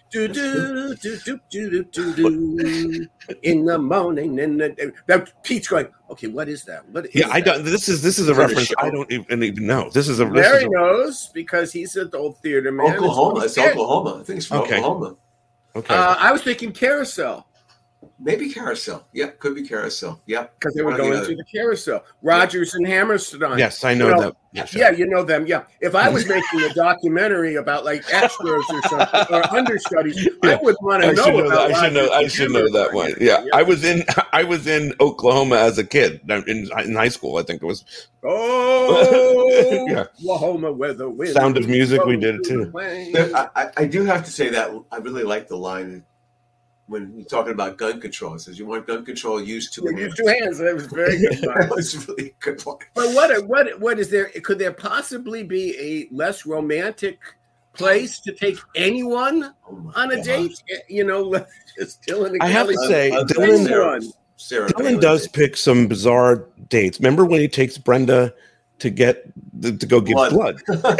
[0.09, 3.07] Do, do, do, do, do, do, do, do.
[3.43, 5.87] In the morning, and the, that Pete's going.
[6.09, 6.87] Okay, what is that?
[6.89, 8.75] What is Yeah, I don't this is this is a Is reference show?
[8.77, 9.89] I don't even, even know.
[9.89, 12.93] This is a this Larry is a- knows because he's an old theater man.
[12.95, 13.33] Oklahoma.
[13.35, 13.57] what It's.
[13.57, 14.19] Oklahoma.
[14.21, 14.77] I think it's from Okay.
[14.77, 15.15] Oklahoma.
[15.75, 15.93] okay.
[15.93, 17.45] Uh, I was thinking carousel
[18.23, 19.05] Maybe Carousel.
[19.13, 20.21] Yep, could be Carousel.
[20.27, 20.53] Yep.
[20.59, 22.03] because they were the going to the carousel.
[22.21, 23.57] Rodgers and Hammerstein.
[23.59, 24.35] yes, I know you know, that.
[24.53, 24.81] Yeah, sure.
[24.81, 25.45] Yeah, you know them.
[25.47, 25.63] Yeah.
[25.81, 30.75] If I was making a documentary about like extras or something or understudies, I would
[30.81, 31.69] want to know know about.
[31.69, 31.75] that.
[31.77, 32.11] I should know.
[32.11, 33.13] I should know that one.
[33.19, 34.03] Yeah, I was in.
[34.33, 37.37] I was in Oklahoma as a kid uh, in, in high school.
[37.37, 37.83] I think it was
[38.23, 40.05] Oh, Yeah.
[40.21, 42.65] Oklahoma, where the wind Sound of Music, we did it too.
[42.65, 43.11] the way.
[43.11, 46.03] There- I, I- I do have to say that I really like the line
[46.87, 48.35] when you're talking about gun control.
[48.35, 50.01] It says you want gun control, use two You hands.
[50.01, 50.57] used two hands.
[50.59, 51.37] That was very good.
[51.41, 52.77] that was really good line.
[52.93, 54.25] But what what what is there?
[54.43, 57.19] Could there possibly be a less romantic
[57.73, 60.25] place to take anyone Oh on a God.
[60.25, 60.63] date?
[60.69, 61.33] Eh, You know,
[61.77, 64.01] just Dylan and I have to say, Uh, Dylan- Sarah,
[64.35, 65.33] Sarah Dylan does did.
[65.33, 66.99] pick some bizarre dates.
[66.99, 68.33] Remember when he takes Brenda
[68.79, 69.25] to get
[69.61, 70.33] to go give blood?
[70.33, 70.61] Blood.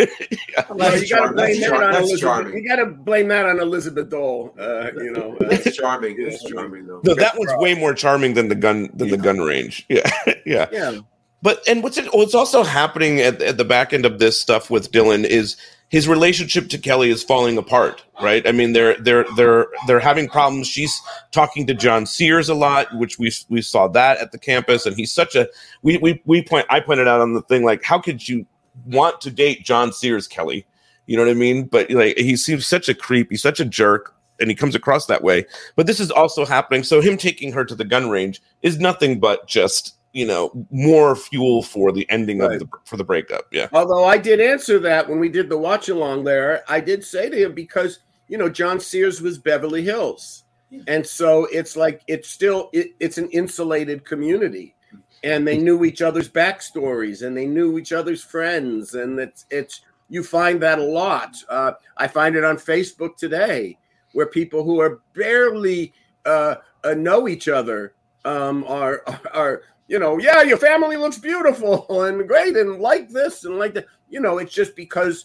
[0.68, 2.20] Well, That's you got to charm- blame that char- on Elizabeth.
[2.20, 2.54] charming.
[2.62, 4.54] You got to blame that on Elizabeth Dole.
[4.58, 6.16] Uh, you know, uh, That's charming.
[6.18, 7.00] It's charming though.
[7.04, 9.86] No, that one's way more charming than the gun than the gun range.
[9.90, 10.08] Yeah,
[10.46, 10.66] yeah.
[10.72, 10.98] yeah.
[11.42, 14.70] But and what's it, what's also happening at, at the back end of this stuff
[14.70, 15.56] with Dylan is
[15.88, 18.46] his relationship to Kelly is falling apart, right?
[18.46, 20.68] I mean, they're they're they're they're having problems.
[20.68, 21.00] She's
[21.32, 24.94] talking to John Sears a lot, which we we saw that at the campus, and
[24.94, 25.48] he's such a
[25.82, 28.46] we we we point I pointed out on the thing like how could you
[28.86, 30.66] want to date John Sears, Kelly?
[31.06, 31.64] You know what I mean?
[31.64, 33.30] But like he seems such a creep.
[33.30, 35.44] He's such a jerk, and he comes across that way.
[35.76, 36.84] But this is also happening.
[36.84, 41.14] So him taking her to the gun range is nothing but just you know more
[41.14, 42.52] fuel for the ending Right.
[42.54, 43.46] of the for the breakup.
[43.52, 43.68] Yeah.
[43.72, 47.28] Although I did answer that when we did the watch along there, I did say
[47.28, 50.44] to him because you know John Sears was Beverly Hills,
[50.86, 54.74] and so it's like it's still it, it's an insulated community,
[55.22, 59.82] and they knew each other's backstories and they knew each other's friends, and it's it's
[60.08, 61.36] you find that a lot.
[61.48, 63.78] Uh, I find it on Facebook today
[64.12, 65.92] where people who are barely
[66.24, 69.02] uh, uh, know each other um, are
[69.32, 73.74] are you know yeah your family looks beautiful and great and like this and like
[73.74, 75.24] that you know it's just because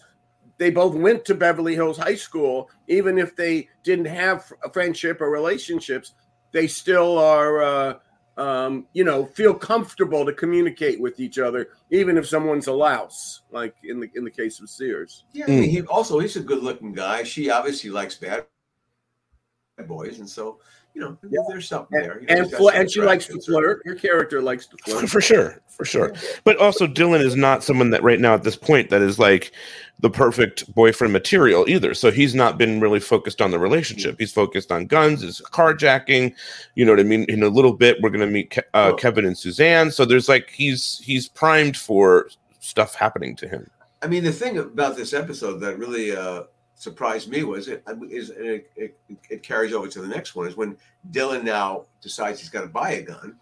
[0.58, 5.22] they both went to Beverly Hills High School even if they didn't have a friendship
[5.22, 6.14] or relationships
[6.52, 7.94] they still are uh,
[8.38, 13.42] um, you know feel comfortable to communicate with each other even if someone's a louse
[13.52, 16.42] like in the in the case of Sears Yeah, I mean, he also he's a
[16.42, 17.24] good-looking guy.
[17.24, 18.46] She obviously likes bad
[19.88, 20.60] boys, and so
[20.96, 21.18] you know,
[21.50, 22.22] there's something there.
[22.22, 23.84] You know, and fl- some and she likes to flirt.
[23.86, 25.10] Your character likes to flirt.
[25.10, 26.14] For sure for sure.
[26.44, 29.52] But also dylan is not someone that right now at this point that is like
[30.00, 31.94] the perfect boyfriend material either.
[31.94, 34.16] So he's not been really focused on the relationship.
[34.18, 36.34] He's focused on guns his carjacking
[36.76, 37.98] you know what i mean in a little bit.
[38.02, 39.92] We're going to meet Ke- uh, kevin and suzanne.
[39.92, 42.30] So there's like he's he's primed for
[42.60, 43.70] stuff happening to him.
[44.02, 46.44] I mean, the thing about this episode that really uh,
[46.76, 48.98] surprised me was it is and it, it,
[49.30, 50.78] it carries over to the next one is when
[51.12, 53.38] Dylan now decides he's got to buy a gun,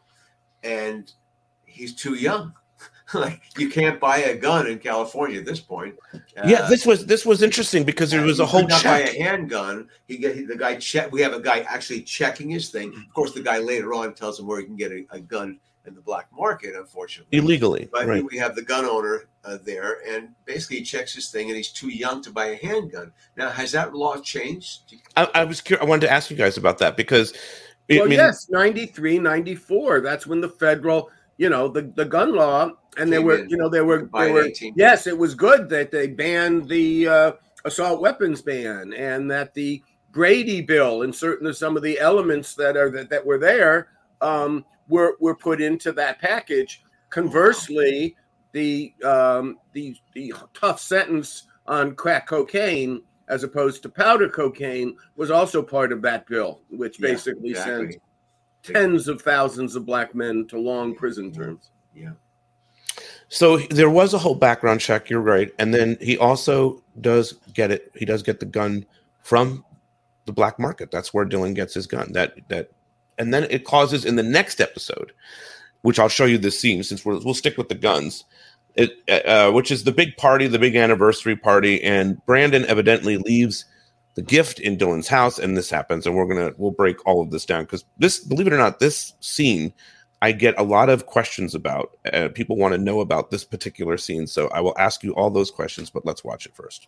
[0.63, 1.11] and
[1.65, 2.53] he's too young.
[3.13, 5.95] like you can't buy a gun in California at this point.
[6.45, 9.23] yeah this was this was interesting because there was a Uh, whole not buy a
[9.23, 9.87] handgun.
[10.07, 11.11] He get the guy check.
[11.11, 12.89] We have a guy actually checking his thing.
[12.89, 15.59] Of course, the guy later on tells him where he can get a, a gun
[15.85, 16.75] in the black market.
[16.75, 21.13] Unfortunately, illegally but right we have the gun owner uh, there, and basically he checks
[21.13, 23.11] his thing, and he's too young to buy a handgun.
[23.35, 24.95] Now, has that law changed?
[25.15, 27.33] I, I was curious i wanted to ask you guys about that because
[27.89, 30.01] I well, mean, yes, 93, 94.
[30.01, 33.49] That's when the federal, you know, the, the gun law, and they were, in.
[33.49, 34.73] you know, they were, By they were 18.
[34.77, 37.31] yes, it was good that they banned the uh,
[37.65, 42.77] assault weapons ban and that the Brady bill and certain some of the elements that
[42.77, 43.89] are that, that were there
[44.21, 46.83] um, were were put into that package.
[47.09, 48.15] Conversely,
[48.51, 55.31] the um, the the tough sentence on crack cocaine as opposed to powder cocaine was
[55.31, 57.91] also part of that bill, which Yeah, basically exactly.
[57.91, 57.97] sends
[58.63, 61.71] tens of thousands of black men to long prison terms.
[61.95, 62.11] Yeah.
[63.29, 65.09] So there was a whole background check.
[65.09, 67.91] You're right, and then he also does get it.
[67.95, 68.85] He does get the gun
[69.21, 69.65] from
[70.25, 70.91] the black market.
[70.91, 72.11] That's where Dylan gets his gun.
[72.11, 72.69] That that,
[73.17, 75.11] and then it causes in the next episode,
[75.81, 78.25] which I'll show you this scene since we're, we'll stick with the guns.
[78.75, 83.65] It uh, which is the big party, the big anniversary party, and Brandon evidently leaves
[84.15, 87.29] the gift in Dylan's house, and this happens, and we're gonna we'll break all of
[87.29, 89.73] this down because this, believe it or not, this scene
[90.23, 91.97] I get a lot of questions about.
[92.13, 95.29] Uh, people want to know about this particular scene, so I will ask you all
[95.29, 95.89] those questions.
[95.89, 96.87] But let's watch it first.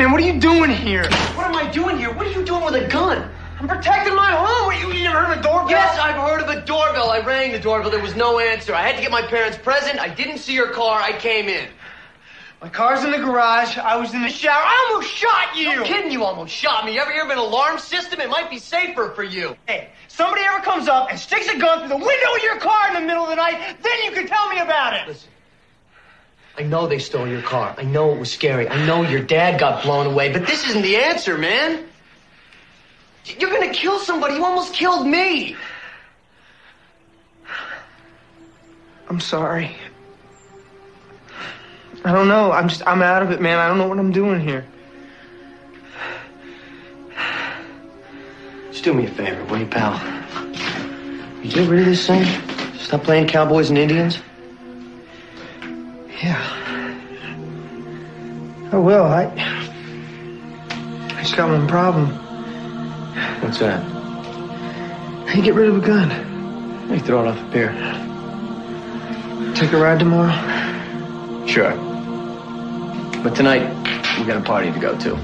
[0.00, 1.04] Man, what are you doing here?
[1.36, 2.10] What am I doing here?
[2.10, 3.30] What are you doing with a gun?
[3.58, 4.66] I'm protecting my home.
[4.66, 5.68] What, you, you never heard of a doorbell?
[5.68, 7.10] Yes, I've heard of a doorbell.
[7.10, 7.90] I rang the doorbell.
[7.90, 8.74] There was no answer.
[8.74, 9.98] I had to get my parents present.
[9.98, 10.98] I didn't see your car.
[11.02, 11.68] I came in.
[12.62, 13.76] My car's in the garage.
[13.76, 14.62] I was in the shower.
[14.64, 15.76] I almost shot you.
[15.76, 16.94] No kidding, you almost shot me.
[16.94, 18.20] You ever hear of an alarm system?
[18.20, 19.54] It might be safer for you.
[19.66, 22.88] Hey, somebody ever comes up and sticks a gun through the window of your car
[22.88, 25.08] in the middle of the night, then you can tell me about it.
[25.08, 25.28] Listen.
[26.60, 27.74] I know they stole your car.
[27.78, 28.68] I know it was scary.
[28.68, 31.86] I know your dad got blown away, but this isn't the answer, man.
[33.38, 34.34] You're gonna kill somebody.
[34.34, 35.56] You almost killed me.
[39.08, 39.74] I'm sorry.
[42.04, 42.52] I don't know.
[42.52, 43.58] I'm just, I'm out of it, man.
[43.58, 44.66] I don't know what I'm doing here.
[48.70, 49.94] Just do me a favor, will you, pal?
[51.42, 52.26] You get rid of this thing?
[52.76, 54.18] Stop playing cowboys and Indians?
[56.22, 56.98] Yeah.
[58.72, 59.04] I will.
[59.04, 59.32] I.
[61.16, 62.08] I just got one problem.
[63.42, 63.82] What's that?
[65.26, 66.08] How you get rid of a gun?
[66.88, 67.72] Let me throw it off a pier.
[69.54, 70.30] Take a ride tomorrow?
[71.46, 71.74] Sure.
[73.22, 73.68] But tonight,
[74.18, 75.16] we got a party to go to.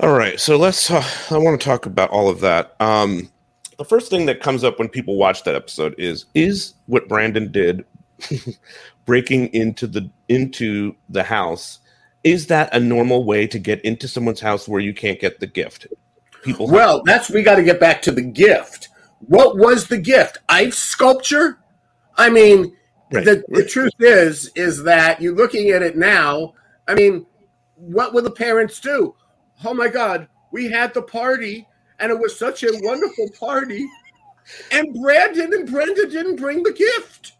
[0.00, 0.90] All right, so let's.
[0.90, 2.74] Uh, I want to talk about all of that.
[2.80, 3.30] Um,
[3.78, 7.52] the first thing that comes up when people watch that episode is: is what Brandon
[7.52, 7.84] did,
[9.04, 11.80] breaking into the into the house,
[12.22, 15.46] is that a normal way to get into someone's house where you can't get the
[15.46, 15.86] gift?
[16.42, 16.68] People.
[16.68, 18.88] Well, that's we got to get back to the gift.
[19.20, 20.38] What was the gift?
[20.48, 21.58] Ice sculpture?
[22.16, 22.76] I mean,
[23.14, 23.24] Right.
[23.24, 26.54] the, the truth is, is that you're looking at it now.
[26.88, 27.26] I mean,
[27.76, 29.14] what would the parents do?
[29.64, 31.68] Oh my God, we had the party,
[32.00, 33.86] and it was such a wonderful party,
[34.72, 37.33] and Brandon and Brenda didn't bring the gift.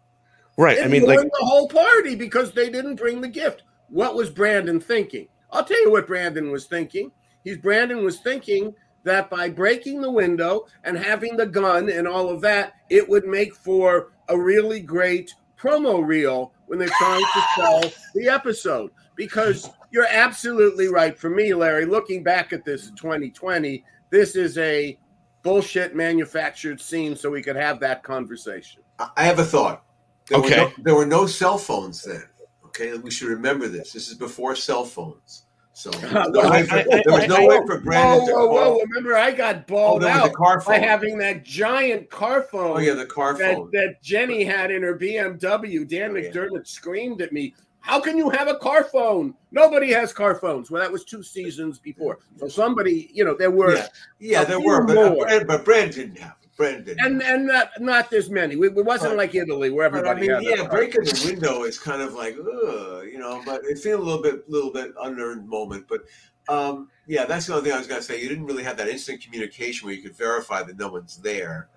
[0.57, 0.79] Right.
[0.83, 3.62] I mean, like the whole party because they didn't bring the gift.
[3.88, 5.29] What was Brandon thinking?
[5.51, 7.12] I'll tell you what Brandon was thinking.
[7.45, 12.31] He's Brandon was thinking that by breaking the window and having the gun and all
[12.31, 17.43] of that, it would make for a really great promo reel when they're trying to
[17.55, 17.83] sell
[18.14, 18.90] the episode.
[19.14, 21.17] Because you're absolutely right.
[21.17, 24.99] For me, Larry, looking back at this in 2020, this is a
[25.43, 28.83] bullshit manufactured scene so we could have that conversation.
[28.99, 29.85] I I have a thought.
[30.29, 30.61] There Okay.
[30.61, 32.25] Were no, there were no cell phones then.
[32.67, 33.93] Okay, we should remember this.
[33.93, 35.45] This is before cell phones.
[35.77, 37.81] So there was no Well, way I- for, I- there was no I- way for
[37.81, 38.73] Brandon whoa, to whoa, call.
[38.77, 38.81] whoa!
[38.85, 40.83] Remember, I got balled Oh, there out a car by phone.
[40.83, 42.77] having that giant car phone.
[42.77, 43.71] Oh yeah, the car that, phone.
[43.73, 45.87] that Jenny had in her BMW.
[45.89, 46.31] Dan Oh, yeah.
[46.31, 47.55] McDermott screamed at me.
[47.81, 49.35] How can you have a car phone?
[49.53, 50.71] Nobody has car phones.
[50.71, 52.19] Well, that was two seasons before.
[52.39, 53.87] So somebody, you know, there were yeah,
[54.19, 55.27] yeah, there were, but, uh, more.
[55.27, 56.37] but, but Brandon didn't have.
[56.59, 56.97] It.
[56.99, 58.57] And and not not this many.
[58.57, 60.69] We, it wasn't But- like Italy where But I everybody mean, had yeah, car.
[60.79, 64.23] breaking the window is kind of like, ugh, you know, but it feels a little
[64.23, 65.87] bit, little bit unearned moment.
[65.88, 66.03] But
[66.49, 68.21] um, yeah, that's the only thing I was gonna say.
[68.21, 71.69] You didn't really have that instant communication where you could verify that no one's there.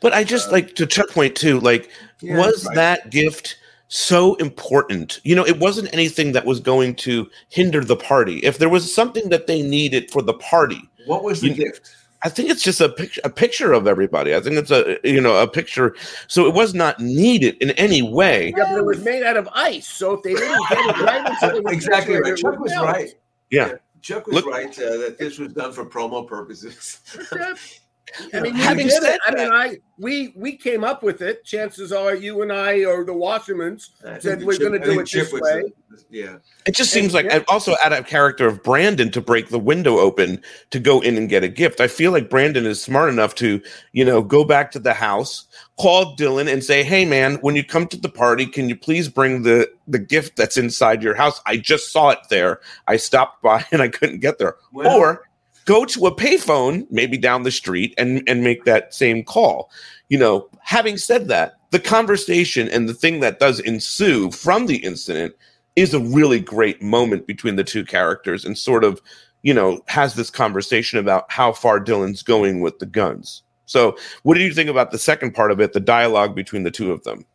[0.00, 1.60] But I just like to check point too.
[1.60, 2.74] Like, Yeah, was right.
[2.74, 3.56] that gift
[3.88, 5.20] so important?
[5.24, 8.38] You know, it wasn't anything that was going to hinder the party.
[8.38, 11.90] If there was something that they needed for the party, What was the You- gift?
[12.22, 14.34] I think it's just a picture, a picture of everybody.
[14.34, 15.94] I think it's a you know a picture.
[16.26, 18.52] So it was not needed in any way.
[18.56, 19.86] Yeah, but it was made out of ice.
[19.86, 22.36] So if they didn't get it right, it exactly right.
[22.36, 22.86] Chuck was melt.
[22.86, 23.10] right.
[23.50, 23.74] Yeah.
[24.02, 27.00] Chuck was Look- right uh, that this was done for promo purposes.
[28.34, 29.20] I mean, Having said it.
[29.26, 31.44] I mean, I we we came up with it.
[31.44, 35.06] Chances are, you and I or the Wassermans I said we're going to do it
[35.06, 35.40] Chip this way.
[35.62, 35.72] the-
[36.10, 36.36] yeah.
[36.64, 37.36] It just And- seems like yeah.
[37.36, 40.40] and also out of character of Brandon to break the window open
[40.70, 41.80] to go in and get a gift.
[41.80, 43.60] I feel like Brandon is smart enough to,
[43.92, 47.64] you know, go back to the house, call Dylan and say, "Hey man, when you
[47.64, 51.40] come to the party, can you please bring the the gift that's inside your house?
[51.46, 52.60] I just saw it there.
[52.86, 55.27] I stopped by and I couldn't get there." Well- or
[55.68, 59.70] go to a payphone maybe down the street and and make that same call.
[60.08, 64.78] You know, having said that, the conversation and the thing that does ensue from the
[64.78, 65.34] incident
[65.76, 69.02] is a really great moment between the two characters and sort of,
[69.42, 73.42] you know, has this conversation about how far Dylan's going with the guns.
[73.66, 76.70] So, what do you think about the second part of it, the dialogue between the
[76.70, 77.26] two of them?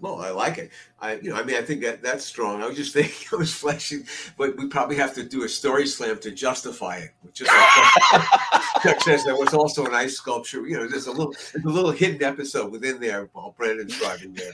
[0.00, 0.70] Well, I like it.
[1.00, 2.62] I, you know, I mean, I think that that's strong.
[2.62, 4.04] I was just thinking, I was flashing,
[4.36, 7.10] but we probably have to do a story slam to justify it.
[7.32, 10.66] Just like Chuck, Chuck says, there was also an ice sculpture.
[10.68, 14.34] You know, there's a little, there's a little hidden episode within there while Brandon's driving
[14.34, 14.52] there.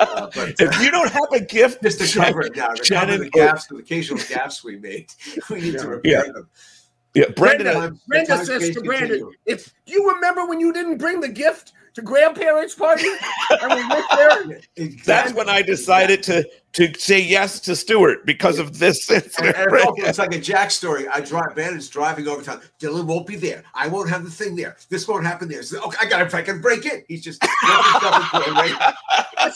[0.00, 2.84] Uh, but If you don't have a gift, just to cover it now, to cover
[2.84, 5.12] Shannon- the gaps, the occasional gaps we made,
[5.50, 6.32] we need to repair Yeah.
[6.32, 6.48] them.
[7.14, 9.32] yeah, Brandon, Brenda, Brenda says to Brandon, continuum.
[9.46, 13.06] "If you remember when you didn't bring the gift to grandparents' party
[13.62, 14.06] and we went
[14.76, 19.56] there?" that's when I decided to to say yes to Stewart because of this incident.
[19.56, 19.88] and right?
[19.96, 21.08] it's like a Jack story.
[21.08, 21.56] I drive.
[21.56, 22.60] Bandit's driving over town.
[22.78, 23.64] Dylan won't be there.
[23.74, 24.76] I won't have the thing there.
[24.88, 25.64] This won't happen there.
[25.64, 27.02] So, okay, I got to fucking break in.
[27.08, 28.94] He's just working stuff into it, right?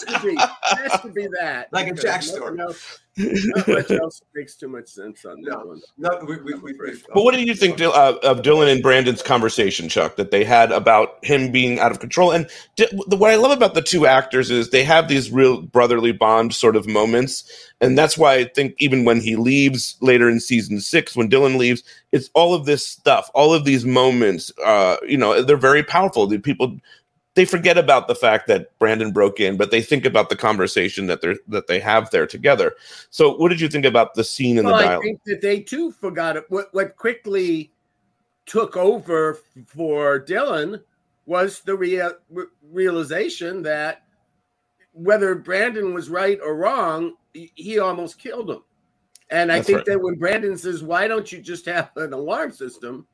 [0.08, 2.60] To be has to be that Like a because Jack nothing story.
[2.60, 5.80] else- Not much else makes too much sense on that No, one.
[5.98, 9.22] no, we, we, we, we, But what do you think uh, of Dylan and Brandon's
[9.22, 12.32] conversation, Chuck, that they had about him being out of control?
[12.32, 15.62] And Di- the- what I love about the two actors is they have these real
[15.62, 17.44] brotherly bond sort of moments.
[17.80, 21.56] And that's why I think even when he leaves later in season six, when Dylan
[21.56, 25.82] leaves, it's all of this stuff, all of these moments, uh, you know, they're very
[25.84, 26.26] powerful.
[26.26, 26.78] The people,
[27.34, 31.06] they forget about the fact that Brandon broke in, but they think about the conversation
[31.06, 32.74] that they're that they have there together.
[33.10, 35.04] So, what did you think about the scene and Well, the I dialogue?
[35.04, 36.44] think that they too forgot it.
[36.48, 37.72] What what quickly
[38.46, 40.82] took over for Dylan
[41.26, 44.02] was the rea- re- realization that
[44.92, 48.62] whether Brandon was right or wrong, he, he almost killed him.
[49.30, 49.86] And I That's think right.
[49.86, 53.08] that when Brandon says, "Why don't you just have an alarm system?"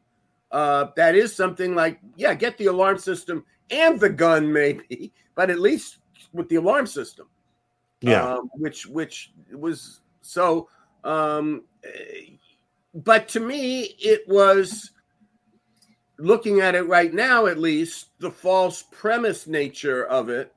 [0.50, 5.50] Uh, that is something like, yeah, get the alarm system and the gun, maybe, but
[5.50, 5.98] at least
[6.32, 7.26] with the alarm system
[8.00, 8.34] Yeah.
[8.34, 10.68] um, which which was so
[11.04, 11.64] um
[12.94, 14.90] but to me it was
[16.18, 20.52] looking at it right now at least the false premise nature of it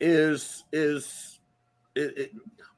[0.00, 1.38] is is
[1.94, 2.32] it, it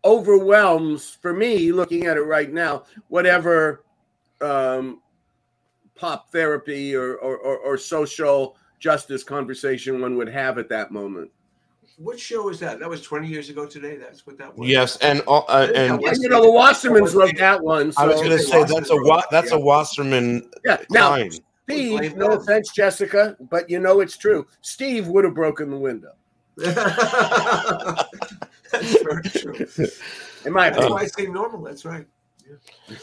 [0.04, 3.84] overwhelms for me looking at it right now whatever
[4.42, 5.00] um
[5.94, 11.30] pop therapy or or, or, or social justice conversation one would have at that moment
[11.98, 12.80] What show was that?
[12.80, 13.96] That was 20 years ago today.
[13.96, 14.68] That's what that was.
[14.68, 17.92] Yes, and all- uh, and Yeah, you know, the Wassermans wrote that one.
[17.96, 20.78] I was going to say that's a wa- that's a Wasserman Yeah.
[20.90, 21.30] Now, line.
[21.70, 24.46] Steve, no offense, Jessica, but you know it's true.
[24.62, 26.12] Steve would have broken the window.
[26.56, 26.72] That's
[29.02, 29.54] very true.
[30.44, 30.92] In my That's opinion.
[30.92, 31.62] why I say normal.
[31.62, 32.06] That's right.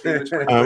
[0.06, 0.20] Uh,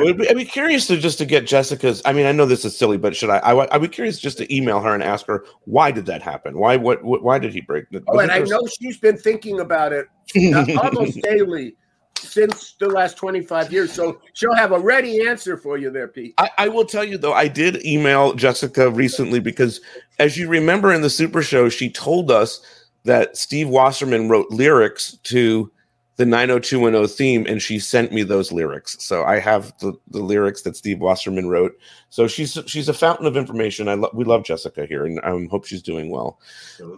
[0.07, 2.01] I'd, be, I'd be curious to just to get Jessica's.
[2.05, 3.37] I mean, I know this is silly, but should I?
[3.37, 6.21] I would- I'd be curious just to email her and ask her why did that
[6.21, 6.57] happen?
[6.57, 7.03] Why what?
[7.03, 7.89] what why did he break?
[7.89, 11.75] the- Oh, and I know she's been thinking about it uh, almost daily
[12.17, 13.91] since the last 25 years.
[13.91, 16.33] So she'll have a ready answer for you there, Pete.
[16.37, 19.81] I, I will tell you though, I did email Jessica recently because,
[20.19, 22.61] as you remember in the Super Show, she told us
[23.03, 25.69] that Steve Wasserman wrote lyrics to
[26.15, 28.95] the 90210 theme, and she sent me those lyrics.
[29.03, 31.73] So I have the, the lyrics that Steve Wasserman wrote.
[32.09, 33.87] So she's she's a fountain of information.
[33.87, 36.39] I lo- we love Jessica here, and I um, hope she's doing well.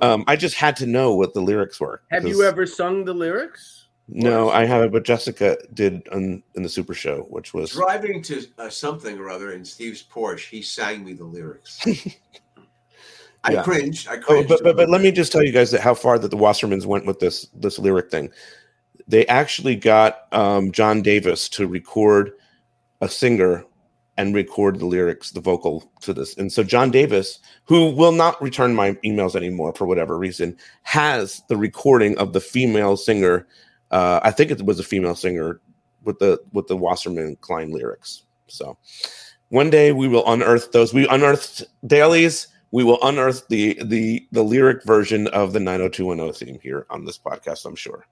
[0.02, 2.02] Um, I just had to know what the lyrics were.
[2.12, 3.84] Have you ever sung the lyrics?
[4.08, 8.46] No, I haven't, but Jessica did on, in the Super Show, which was Driving to
[8.60, 11.84] uh, something or other in Steve's Porsche, he sang me the lyrics.
[13.44, 13.64] I Yeah.
[13.64, 14.08] cringed.
[14.08, 14.50] I Oh, cringed.
[14.50, 16.86] but, but but let me just tell you guys that how far that the Wassermans
[16.86, 18.30] went with this this lyric thing.
[19.08, 22.32] They actually got um, John Davis to record
[23.02, 23.66] a singer
[24.18, 26.38] and record the lyrics, the vocal to this.
[26.38, 31.42] And so John Davis, who will not return my emails anymore for whatever reason, has
[31.50, 33.46] the recording of the female singer.
[33.92, 35.60] Uh, I think it was a female singer
[36.04, 38.24] with the with the Wasserman Klein lyrics.
[38.48, 38.78] So
[39.50, 40.94] one day we will unearth those.
[40.94, 42.48] We unearthed dailies.
[42.72, 47.18] We will unearth the the the lyric version of the 90210 theme here on this
[47.18, 47.66] podcast.
[47.66, 48.06] I'm sure.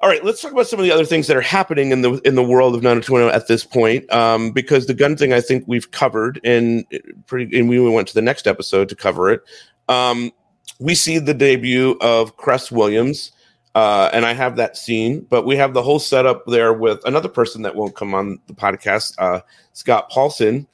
[0.00, 2.14] All right, let's talk about some of the other things that are happening in the
[2.24, 4.10] in the world of 90210 at this point.
[4.12, 6.84] Um, because the gun thing, I think we've covered, and
[7.26, 9.42] pretty, and we went to the next episode to cover it.
[9.88, 10.32] Um,
[10.78, 13.32] we see the debut of Cress Williams,
[13.74, 17.28] uh, and I have that scene, but we have the whole setup there with another
[17.28, 19.40] person that won't come on the podcast, uh,
[19.72, 20.66] Scott Paulson.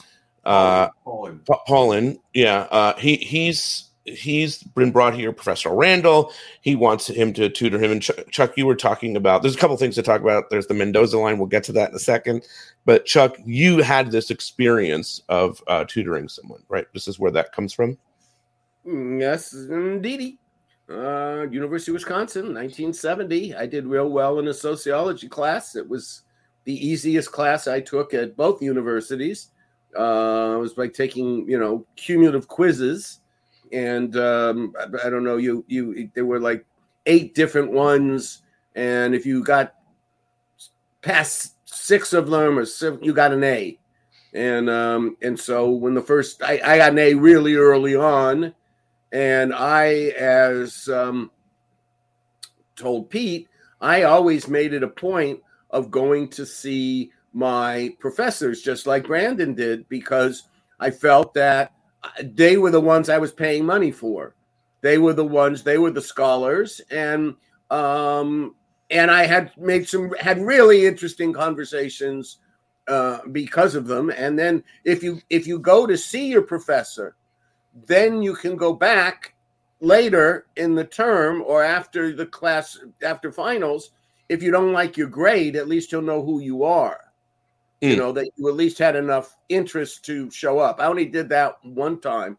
[0.45, 1.41] Uh, Paulin.
[1.47, 6.33] Pa- Paulin, yeah, uh, he he's he's been brought here, Professor Randall.
[6.61, 7.93] He wants him to tutor him.
[7.93, 9.43] And Chuck, Chuck, you were talking about.
[9.43, 10.51] There's a couple things to talk about.
[10.51, 11.39] There's the Mendoza line.
[11.39, 12.45] We'll get to that in a second.
[12.85, 16.87] But Chuck, you had this experience of uh, tutoring someone, right?
[16.95, 17.99] This is where that comes from.
[18.87, 20.39] Mm, Yes, indeedy.
[20.89, 23.55] Uh, University of Wisconsin, 1970.
[23.55, 25.77] I did real well in a sociology class.
[25.77, 26.23] It was
[26.65, 29.51] the easiest class I took at both universities.
[29.97, 33.21] Uh, it was like taking, you know, cumulative quizzes,
[33.73, 36.65] and um, I, I don't know, you you there were like
[37.07, 38.43] eight different ones,
[38.75, 39.75] and if you got
[41.03, 43.79] past six of them or seven, you got an A.
[44.33, 48.55] And um, and so when the first I, I got an A really early on,
[49.13, 51.31] and I, as um,
[52.77, 53.49] told Pete,
[53.81, 55.41] I always made it a point
[55.71, 60.45] of going to see my professors, just like Brandon did, because
[60.79, 61.73] I felt that
[62.23, 64.35] they were the ones I was paying money for.
[64.81, 66.81] They were the ones, they were the scholars.
[66.91, 67.35] And
[67.71, 68.55] um,
[68.91, 72.39] and I had made some had really interesting conversations
[72.89, 74.11] uh, because of them.
[74.11, 77.17] And then if you if you go to see your professor,
[77.87, 79.35] then you can go back
[79.81, 83.93] later in the term or after the class after finals.
[84.29, 87.01] If you don't like your grade, at least you'll know who you are.
[87.81, 87.99] You Mm.
[87.99, 90.81] know that you at least had enough interest to show up.
[90.81, 92.37] I only did that one time.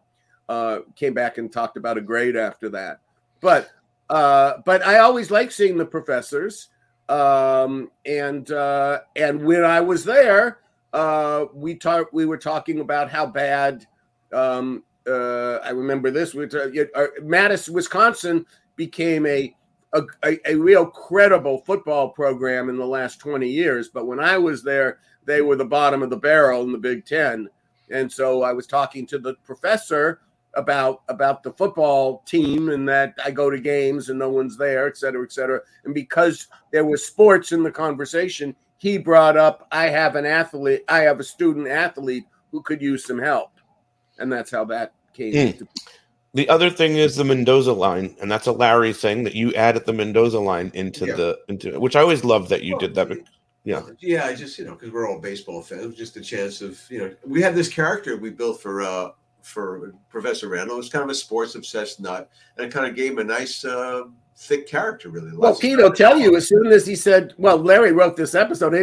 [0.47, 2.99] Uh, came back and talked about a grade after that,
[3.39, 3.69] but
[4.09, 6.67] uh, but I always like seeing the professors.
[7.09, 10.59] Um, and uh, and when I was there,
[10.93, 12.13] uh, we talked.
[12.13, 13.87] We were talking about how bad.
[14.33, 16.33] Um, uh, I remember this.
[16.33, 19.55] We were ta- uh, Madison, Wisconsin, became a,
[19.93, 23.89] a a a real credible football program in the last twenty years.
[23.89, 27.05] But when I was there, they were the bottom of the barrel in the Big
[27.05, 27.49] Ten.
[27.89, 30.21] And so I was talking to the professor
[30.55, 34.87] about about the football team and that I go to games and no one's there,
[34.87, 35.61] et cetera, et cetera.
[35.85, 40.83] And because there was sports in the conversation, he brought up I have an athlete,
[40.87, 43.51] I have a student athlete who could use some help.
[44.19, 45.67] And that's how that came Mm.
[46.33, 49.85] The other thing is the Mendoza line, and that's a Larry thing that you added
[49.85, 51.15] the Mendoza line into Yeah.
[51.15, 53.09] the into which I always loved that you did that.
[53.09, 53.19] But
[53.65, 56.21] yeah, Yeah, I just you know because we're all baseball fans, it was just a
[56.21, 59.09] chance of you know we had this character we built for uh
[59.43, 60.75] for Professor Randall.
[60.75, 63.23] It was kind of a sports obsessed nut, and it kind of gave him a
[63.23, 64.03] nice uh,
[64.41, 65.09] thick character.
[65.09, 68.33] Really, Well, Pete will tell you as soon as he said, "Well, Larry wrote this
[68.35, 68.73] episode."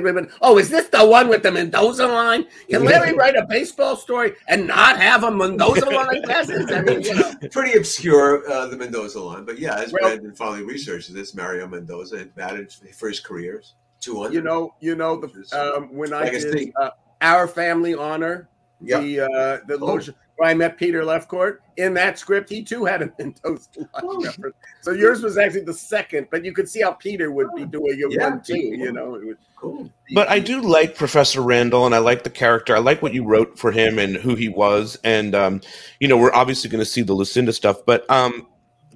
[0.41, 2.47] "Oh, is this the one with the Mendoza line?
[2.71, 7.03] Can Larry write a baseball story and not have a Mendoza line message?" I mean,
[7.03, 11.13] you know, pretty obscure uh, the Mendoza line, but yeah, as Well- Brandon finally researched
[11.13, 14.35] this, Mario Mendoza had batted for his careers two hundred.
[14.35, 15.29] you know, you know the
[15.77, 16.51] um, when I Legacy.
[16.67, 16.91] did uh,
[17.21, 18.49] our family honor,
[18.81, 19.01] Yep.
[19.03, 19.99] the uh, the Oh.
[20.39, 23.87] Loge where I met Peter Lefcourt in that script, he too had a Mendoza line
[24.03, 24.25] Oh.
[24.25, 24.57] reference.
[24.83, 27.99] So yours was actually the second, but you could see how Peter would be doing
[27.99, 28.57] it Yeah, one too.
[28.59, 29.91] You know, it was cool.
[30.15, 32.75] but I do like Professor Randall, and I like the character.
[32.75, 35.61] I like what you wrote for him and who he was, and um,
[36.01, 38.47] you know, we're obviously going to see the Lucinda stuff, but um,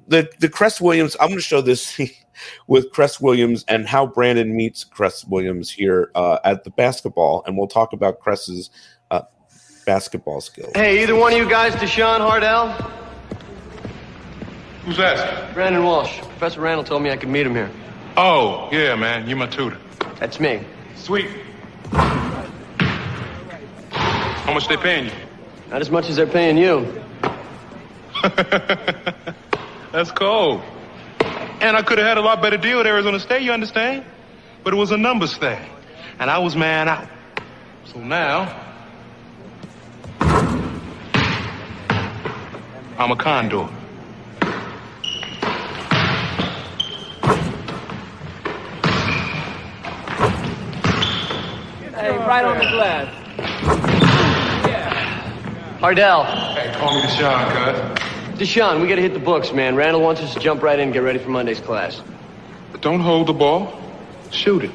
[0.08, 1.16] the the Cress Williams.
[1.20, 2.00] I'm going to show this
[2.66, 7.56] with Cress Williams and how Brandon meets Cress Williams here uh, at the basketball, and
[7.58, 9.01] we'll talk about Cress's uh,
[9.84, 10.72] basketball skills.
[10.74, 12.72] Hey, either one of you guys, Deshaun Hardell?
[14.84, 15.54] Who's that?
[15.54, 16.18] Brandon Walsh.
[16.18, 17.70] Professor Randall told me I could meet him here.
[18.16, 19.28] Oh, yeah, man.
[19.28, 19.78] You're my tutor.
[20.18, 20.64] That's me.
[20.96, 21.28] Sweet.
[24.42, 25.12] How much they paying you?
[25.70, 26.92] Not as much as they're paying you.
[29.92, 30.62] That's cold.
[31.60, 34.04] And I could have had a lot better deal at Arizona State, you understand?
[34.64, 35.60] But it was a numbers thing.
[36.18, 37.08] And I was man out.
[37.86, 38.71] So now,
[43.02, 43.66] I'm a condor.
[51.96, 53.08] Hey, right on the glass.
[54.64, 54.94] Yeah.
[55.80, 56.22] Hardell.
[56.24, 58.38] Hey, call me Deshaun, cuz.
[58.38, 59.74] Deshaun, we gotta hit the books, man.
[59.74, 62.00] Randall wants us to jump right in and get ready for Monday's class.
[62.70, 63.80] But don't hold the ball.
[64.30, 64.70] Shoot it.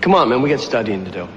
[0.00, 0.42] Come on, man.
[0.42, 1.28] We got studying to do.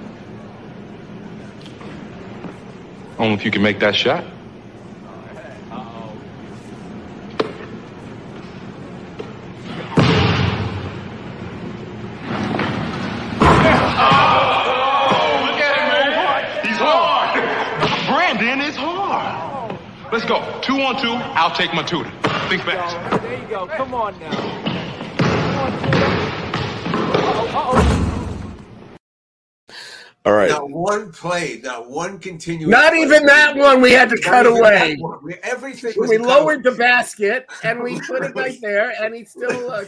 [3.19, 4.25] Only if you can make that shot.
[15.45, 16.65] Look at him, man.
[16.65, 17.39] He's hard.
[18.07, 19.79] Brandon is hard.
[20.11, 20.43] Let's go.
[20.61, 21.15] Two on two.
[21.35, 22.09] I'll take my tutor.
[22.49, 23.21] Think fast.
[23.23, 23.67] There you go.
[23.67, 25.65] Come on now.
[30.25, 30.49] All right.
[30.49, 32.71] Not one play, not one continuous.
[32.71, 33.01] Not play.
[33.03, 34.95] even that one we had to Not cut away.
[34.99, 35.19] that.
[35.21, 39.13] We- Everything was we cut lowered the basket and we put it right there, and
[39.13, 39.83] he still uh,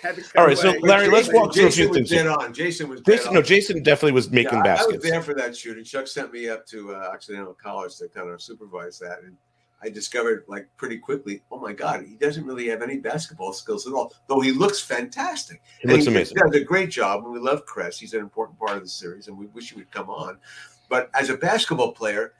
[0.00, 0.78] had to cut All right, so away.
[0.80, 2.10] Larry, let's walk through a Jason few was things.
[2.10, 2.30] dead here.
[2.32, 2.54] on.
[2.54, 3.34] Jason was dead Jason, on.
[3.34, 5.84] no, Jason definitely was making Yeah, I- I was there for that shooting.
[5.84, 9.36] Chuck sent me up to uh, Occidental College to kind of supervise that, and
[9.82, 11.42] I discovered like pretty quickly.
[11.50, 14.12] Oh my God, he doesn't really have any basketball skills at all.
[14.26, 15.62] Though he looks fantastic.
[15.80, 16.36] He And looks amazing.
[16.36, 17.98] Does a great job, and we love Cress.
[17.98, 20.38] He's an important part of the series, and we wish he would come on.
[20.88, 22.32] But as a basketball player,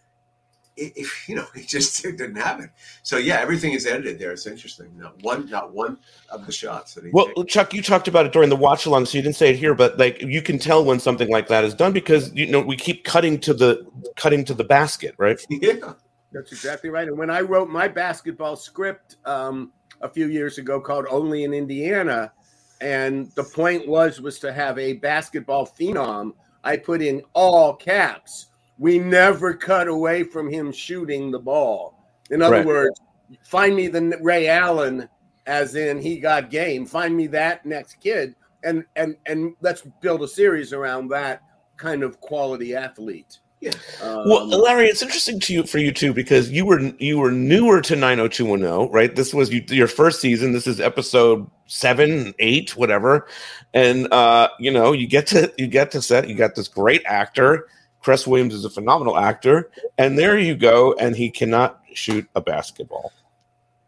[0.78, 2.70] if you know, he just didn't have it.
[3.02, 4.32] So yeah, everything is edited there.
[4.32, 4.90] It's interesting.
[4.96, 5.98] Not one, not one
[6.30, 7.10] of the shots that he.
[7.12, 9.56] Well, Chuck, you talked about it during the watch along, so you didn't say it
[9.56, 12.60] here, but like you can tell when something like that is done because you know
[12.60, 13.86] we keep cutting to the
[14.16, 15.38] cutting to the basket, right?
[15.60, 15.94] Yeah.
[16.32, 17.08] That's exactly right.
[17.08, 21.54] And when I wrote my basketball script um, a few years ago called "Only in
[21.54, 22.32] Indiana,"
[22.80, 26.32] and the point was was to have a basketball phenom,
[26.64, 28.46] I put in all caps.
[28.78, 31.98] We never cut away from him shooting the ball.
[32.30, 32.66] In other Right.
[32.66, 33.00] words,
[33.42, 35.08] find me the Ray Allen
[35.46, 36.84] as in he got game.
[36.86, 41.40] Find me that next kid, and and and let's build a series around that
[41.78, 43.38] kind of quality athlete.
[43.60, 43.72] Yeah.
[44.00, 47.32] well, Um, Larry, it's interesting to you for you too because you were you were
[47.32, 49.14] newer to 90210, right?
[49.14, 50.52] This was you, your first season.
[50.52, 53.26] This is episode seven, eight, whatever,
[53.74, 56.28] and uh, you know you get to you get to set.
[56.28, 57.66] You got this great actor.
[58.00, 62.40] Chris Williams is a phenomenal actor, and there you go, and he cannot shoot a
[62.40, 63.12] basketball.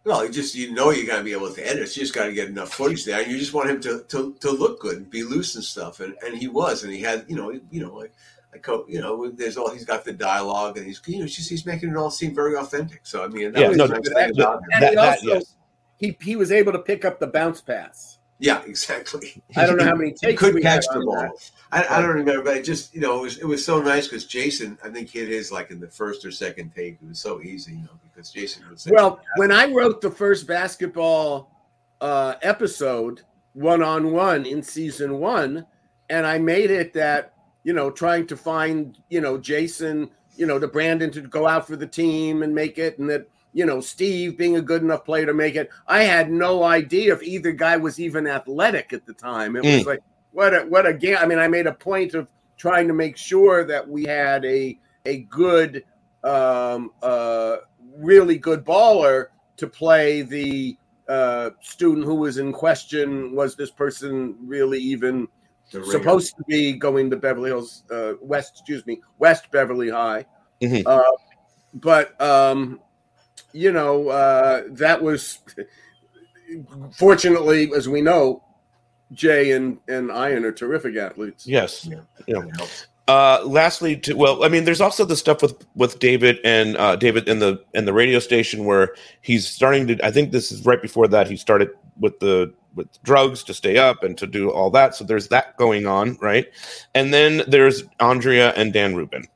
[0.03, 1.97] Well, you just you know you got to be able to edit.
[1.97, 3.23] You just got to get enough footage there.
[3.27, 6.17] You just want him to, to, to look good and be loose and stuff, and,
[6.27, 8.13] and he was, and he had you know you know like
[8.59, 11.65] co- you know there's all he's got the dialogue, and he's you know just he's
[11.67, 13.01] making it all seem very authentic.
[13.05, 14.69] So I mean, that Yeah, was no, nice that- thing about him.
[14.73, 15.41] and he also
[15.97, 18.19] he he was able to pick up the bounce pass.
[18.39, 19.43] Yeah, exactly.
[19.57, 21.31] I don't know how many he takes could we catch had the ball.
[21.73, 24.09] I, I don't remember, but it just you know it was it was so nice
[24.09, 26.95] because Jason I think hit his like in the first or second take.
[27.03, 30.11] It was so easy, you know, because Jason was such Well, when I wrote the
[30.11, 31.51] first basketball
[32.01, 33.23] uh, episode
[33.53, 35.67] one on one in season one,
[36.09, 37.35] and I made it that
[37.65, 41.67] you know trying to find you know Jason, you know, to Brandon to go out
[41.67, 45.05] for the team and make it, and that you know Steve being a good enough
[45.05, 45.71] player to make it.
[45.87, 49.57] I had no idea if either guy was even athletic at the time.
[49.57, 49.87] It was Mm.
[49.87, 50.01] like
[50.33, 51.17] what a what a game.
[51.19, 54.79] I mean, I made a point of trying to make sure that we had a
[55.07, 55.85] a good
[56.25, 57.57] um uh
[57.97, 60.77] really good baller to play the
[61.09, 65.27] uh student who was in question was this person really even.
[65.71, 70.25] Supposed to be going to beverly hills uh west excuse me west beverly high
[70.61, 70.83] Mhm.
[70.87, 71.03] uh
[71.75, 72.81] but um
[73.53, 75.39] you know uh that was
[76.97, 78.43] fortunately as we know
[79.13, 81.89] jay and and iron are terrific athletes Yes.
[82.27, 82.43] Yeah.
[83.09, 86.95] Uh, lastly, to well, I mean, there's also the stuff with with David and uh,
[86.95, 90.07] David in the in the radio station where he's starting to.
[90.07, 93.77] I think this is right before that he started with the with drugs to stay
[93.77, 94.95] up and to do all that.
[94.95, 96.47] So there's that going on, right?
[96.95, 99.27] And then there's Andrea and Dan Rubin.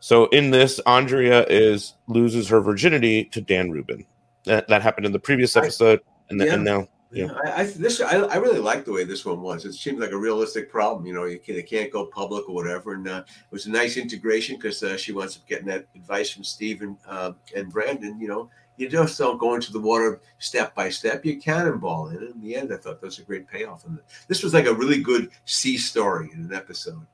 [0.00, 4.04] So in this, Andrea is loses her virginity to Dan Rubin.
[4.44, 6.54] That that happened in the previous episode, and then, yeah.
[6.54, 9.64] and now Yeah, I, I this I, I really like the way this one was.
[9.64, 11.06] It seems like a realistic problem.
[11.06, 13.70] You know, you can, they can't go public or whatever, and uh, it was a
[13.70, 17.72] nice integration because uh, she winds up getting that advice from Steve and uh, and
[17.72, 18.20] Brandon.
[18.20, 21.24] You know, you just don't go into the water step by step.
[21.24, 23.84] You cannonball, and in the end, I thought that was a great payoff.
[23.86, 23.98] And
[24.28, 27.06] this was like a really good C story in an episode.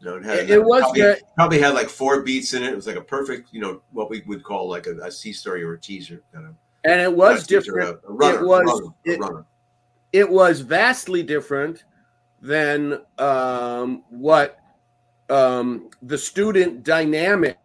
[0.00, 1.22] You know, it, had, It- it was probably, good.
[1.34, 2.70] probably had like four beats in it.
[2.72, 5.32] It was like a perfect, you know, what we would call like a, a C
[5.32, 6.54] story or a teaser kind of.
[6.84, 9.44] and it was a teaser, different a runner, it was runner, a it, runner.
[10.12, 11.84] it was vastly different
[12.42, 14.58] than um, what
[15.30, 17.56] um, the student dynamic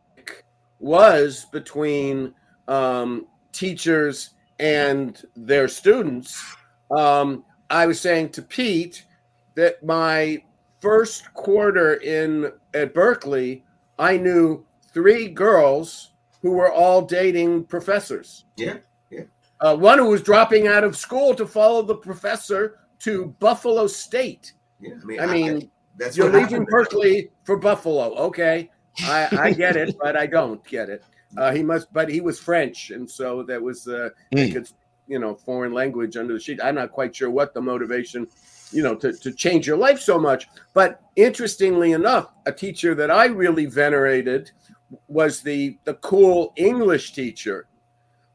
[0.80, 2.34] was between
[2.68, 6.44] um, teachers and their students.
[6.96, 9.06] Um, I was saying to Pete
[9.56, 10.44] that my
[10.80, 13.64] first quarter in at Berkeley,
[13.98, 18.46] I knew three girls who were all dating professors.
[18.58, 18.78] Yeah,
[19.10, 19.24] yeah.
[19.60, 24.54] Uh, one who was dropping out of school to follow the professor to Buffalo State.
[24.80, 26.66] Yeah, I mean, I mean, that's you're leaving.
[26.66, 28.16] Berkeley for Buffalo.
[28.16, 28.70] Okay,
[29.02, 31.04] I, I get it, but I don't get it.
[31.38, 34.54] Uh, he must, but he was French, and so that was uh, Mm.
[34.54, 34.68] could,
[35.08, 36.60] you know, foreign language under the sheet.
[36.64, 38.28] I'm not quite sure what the motivation,
[38.72, 40.48] you know, to, to change your life so much.
[40.74, 44.52] But interestingly enough, a teacher that I really venerated
[45.08, 47.68] was the the cool English teacher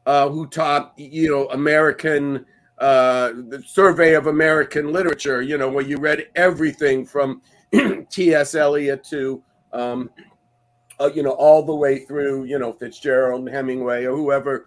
[0.05, 2.45] uh, who taught, you know, American
[2.79, 5.41] uh, the survey of American literature.
[5.41, 7.41] You know, where you read everything from
[8.09, 8.55] T.S.
[8.55, 9.43] Eliot to,
[9.73, 10.09] um,
[10.99, 14.65] uh, you know, all the way through, you know, Fitzgerald and Hemingway or whoever.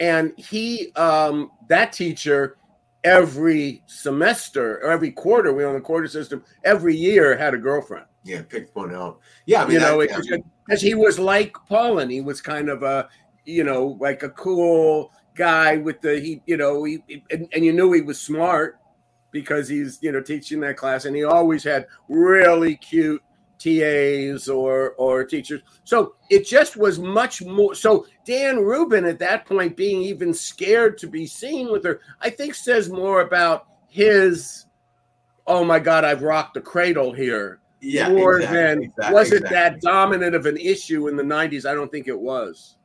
[0.00, 2.56] And he, um, that teacher,
[3.04, 7.58] every semester or every quarter, we were on the quarter system, every year had a
[7.58, 9.20] girlfriend Yeah, picked one out.
[9.46, 10.06] Yeah, I mean, you know,
[10.66, 12.10] because he was like Paulin.
[12.10, 13.08] He was kind of a,
[13.44, 17.72] you know, like a cool guy with the he, you know, he and, and you
[17.72, 18.78] knew he was smart
[19.30, 23.22] because he's you know teaching that class, and he always had really cute
[23.58, 25.62] TAs or or teachers.
[25.84, 27.74] So it just was much more.
[27.74, 32.30] So Dan Rubin at that point being even scared to be seen with her, I
[32.30, 34.66] think says more about his.
[35.46, 36.04] Oh my God!
[36.04, 39.56] I've rocked the cradle here Yeah, more exactly, than exactly, was it exactly.
[39.56, 42.76] that dominant of an issue in the 90s i don't think it was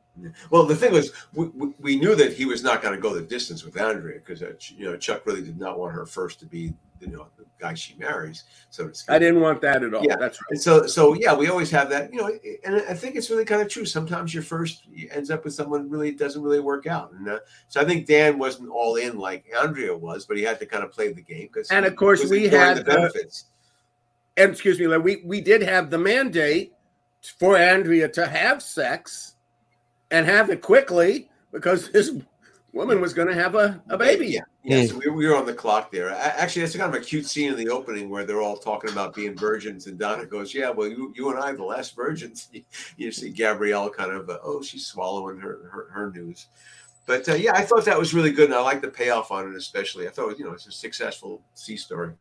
[0.50, 3.14] Well, the thing was, we, we, we knew that he was not going to go
[3.14, 6.38] the distance with Andrea because uh, you know Chuck really did not want her first
[6.40, 6.72] to be
[7.04, 9.14] you know the guy she marries, so to speak.
[9.14, 10.04] I didn't want that at all.
[10.04, 10.50] Yeah, That's right.
[10.50, 12.30] And so, so yeah, we always have that, you know,
[12.64, 13.84] and I think it's really kind of true.
[13.84, 17.38] Sometimes your first ends up with someone really doesn't really work out, and uh,
[17.68, 20.84] so I think Dan wasn't all in like Andrea was, but he had to kind
[20.84, 23.46] of play the game because, And of course, we had the benefits.
[24.36, 26.72] and excuse me, like, we we did have the mandate
[27.38, 29.36] for Andrea to have sex
[30.10, 32.10] and have it quickly because this
[32.74, 34.26] woman was going to have a, a baby.
[34.26, 34.84] Yeah, yeah.
[34.86, 36.08] So we, we were on the clock there.
[36.08, 38.90] A- Actually, it's kind of a cute scene in the opening where they're all talking
[38.90, 42.48] about being virgins, and Donna goes, "Yeah, well, you, you and I, the last virgins."
[42.96, 46.46] You see Gabrielle kind of, uh, oh, she's swallowing her her, her news.
[47.06, 49.48] But uh, yeah, I thought that was really good, and I like the payoff on
[49.48, 50.06] it, especially.
[50.06, 52.12] I thought, you know, it's a successful C story.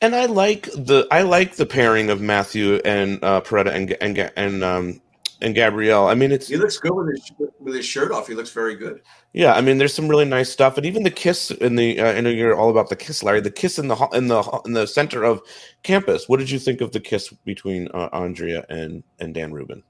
[0.00, 4.30] And I like the I like the pairing of Matthew and uh, Peretta and and
[4.36, 5.00] and um
[5.40, 6.08] and Gabrielle.
[6.08, 8.26] I mean, it's He looks good with his with his shirt off.
[8.26, 9.02] He looks very good.
[9.32, 9.54] yeah.
[9.54, 12.00] I mean, there's some really nice stuff, and even the kiss in the.
[12.00, 13.40] Uh, I know you're all about the kiss, Larry.
[13.40, 15.40] The kiss in the in the in the center of
[15.82, 16.28] campus.
[16.28, 19.82] What did you think of the kiss between uh, Andrea and and Dan Rubin?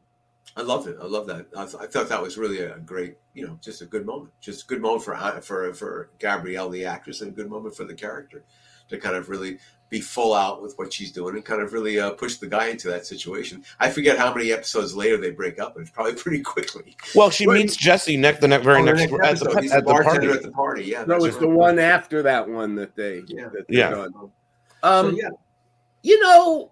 [0.57, 0.96] I loved it.
[1.01, 1.46] I love that.
[1.57, 4.32] I, th- I thought that was really a great, you know, just a good moment.
[4.40, 7.76] Just a good moment for uh, for for Gabrielle, the actress, and a good moment
[7.76, 8.44] for the character
[8.88, 9.59] to kind of really
[9.91, 12.66] be full out with what she's doing and kind of really uh, push the guy
[12.68, 13.64] into that situation.
[13.80, 16.97] I forget how many episodes later they break up, but it's probably pretty quickly.
[17.14, 19.72] Well, she meets Jesse next the next very Oh, the next, next at the, He's
[19.72, 20.28] at the the party.
[20.28, 20.84] at the party.
[20.84, 21.41] Yeah, No, that's it's right.
[21.43, 23.22] the one after that one that they.
[23.28, 23.49] Yeah.
[23.49, 24.07] that Yeah.
[24.82, 25.28] Um, So, yeah.
[26.03, 26.70] you know,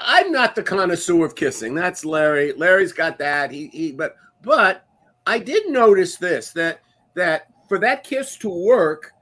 [0.00, 1.74] I'm not the connoisseur of kissing.
[1.74, 2.52] That's Larry.
[2.52, 3.50] Larry's got that.
[3.52, 4.84] He, he but but
[5.26, 6.80] I did notice this that
[7.14, 9.12] that for that kiss to work,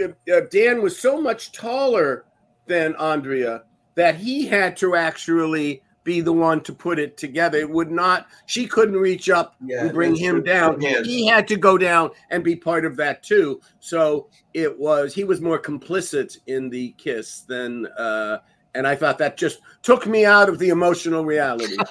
[0.00, 2.24] uh, uh, Dan was so much taller
[2.66, 3.62] than Andrea
[3.94, 7.58] that he had to actually be the one to put it together.
[7.58, 8.26] It would not.
[8.46, 10.44] She couldn't reach up Yeah, and bring him true.
[10.44, 10.80] down.
[10.80, 11.06] Hands.
[11.06, 13.60] He had to go down and be part of that too.
[13.80, 18.38] So it was he was more complicit in the kiss than uh
[18.74, 21.76] and I thought that just took me out of the emotional reality.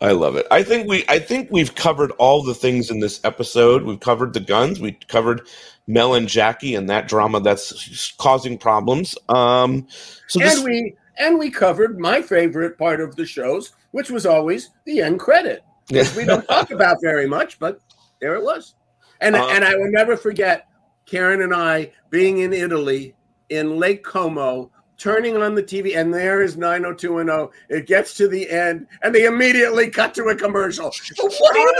[0.00, 0.46] I love it.
[0.50, 3.84] I think we I think we've covered all the things in this episode.
[3.84, 4.80] We've covered the guns.
[4.80, 5.48] We covered
[5.86, 9.16] Mel and Jackie and that drama that's causing problems.
[9.28, 9.86] Um,
[10.26, 14.26] so this, and we and we covered my favorite part of the shows, which was
[14.26, 17.80] always the end credit, which we don't talk about very much, but
[18.20, 18.74] there it was.
[19.20, 20.68] And Uh, and I will never forget
[21.06, 23.14] Karen and I being in Italy
[23.48, 27.48] in Lake Como, turning on the TV, and there is 90210.
[27.68, 30.92] It gets to the end, and they immediately cut to a commercial.
[31.20, 31.74] What are you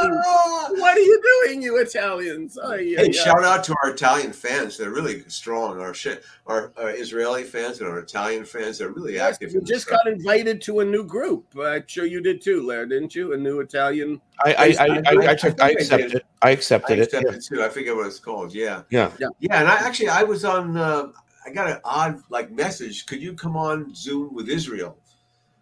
[0.00, 0.80] doing?
[0.80, 2.58] What are you doing, you Italians?
[2.60, 3.22] Oh, yeah, Hey, yeah.
[3.24, 4.76] shout out to our Italian fans.
[4.76, 5.80] They're really strong.
[5.80, 8.78] Our shit, our uh, Israeli fans and our Italian fans.
[8.78, 9.52] They're really Yes, active.
[9.52, 10.00] you in just stuff.
[10.04, 11.46] got invited to a new group.
[11.60, 13.34] I'm sure you did too, Lair, didn't you?
[13.34, 14.20] A new Italian.
[14.44, 16.26] I I, I, I, I, think I I accepted it.
[16.42, 17.04] I accepted I it.
[17.14, 17.62] accepted too.
[17.62, 18.52] I forget what it's called.
[18.54, 18.82] Yeah.
[18.90, 19.10] Yeah.
[19.18, 19.28] Yeah.
[19.40, 20.76] Yeah, and I actually I was on.
[20.76, 21.08] Uh,
[21.44, 23.06] I got an odd like message.
[23.06, 24.96] Could you come on Zoom with Israel?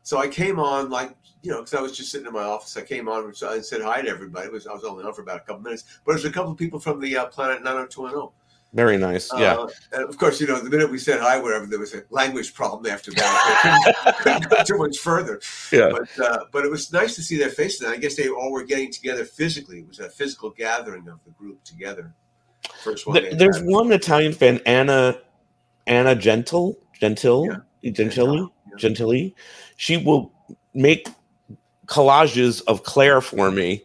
[0.02, 2.76] So I came on like you know because I was just sitting in my office.
[2.76, 4.46] I came on and said hi to everybody.
[4.46, 6.52] It was I was only on for about a couple minutes, but there's a couple
[6.52, 8.32] of people from the uh, Planet 90210.
[8.74, 9.30] Very nice.
[9.36, 9.54] Yeah.
[9.54, 12.04] Uh, and of course, you know, the minute we said hi, whatever, there was a
[12.08, 14.16] language problem after that.
[14.20, 15.40] couldn't, go too much further.
[15.70, 15.90] Yeah.
[15.90, 17.82] But uh, but it was nice to see their faces.
[17.82, 19.80] And I guess they all were getting together physically.
[19.80, 22.14] It was a physical gathering of the group together.
[22.82, 23.22] First one.
[23.22, 25.18] There- there's one Italian fan, Anna
[25.86, 29.34] Anna Gentle, Gentile, Gentili, Gentili.
[29.76, 30.32] She will
[30.74, 31.08] make
[31.86, 33.84] collages of Clare for me.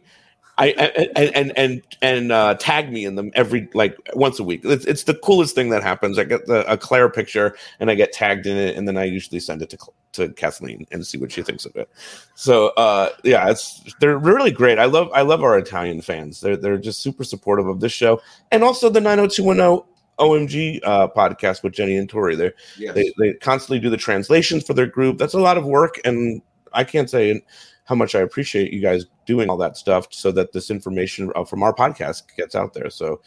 [0.60, 0.70] I
[1.16, 4.62] and and and and uh, tag me in them every like once a week.
[4.64, 6.18] It's, it's the coolest thing that happens.
[6.18, 9.04] I get the, a Clare picture and I get tagged in it, and then I
[9.04, 9.78] usually send it to
[10.14, 11.90] to Kathleen and see what she thinks of it.
[12.34, 14.80] So uh, yeah, it's they're really great.
[14.80, 16.42] I love I love our Italian fans.
[16.42, 18.20] They're they're just super supportive of this show
[18.52, 19.86] and also the 90210
[20.20, 22.36] OMG uh, podcast with Jenny and Tori.
[22.36, 22.96] They Yes.
[22.96, 25.18] they they constantly do the translations for their group.
[25.18, 26.42] That's a lot of work, and
[26.74, 27.42] I can't say
[27.86, 31.46] how much I appreciate you guys doing all that stuff so that this information uh,
[31.46, 32.90] from our podcast gets out there.
[32.90, 33.22] So.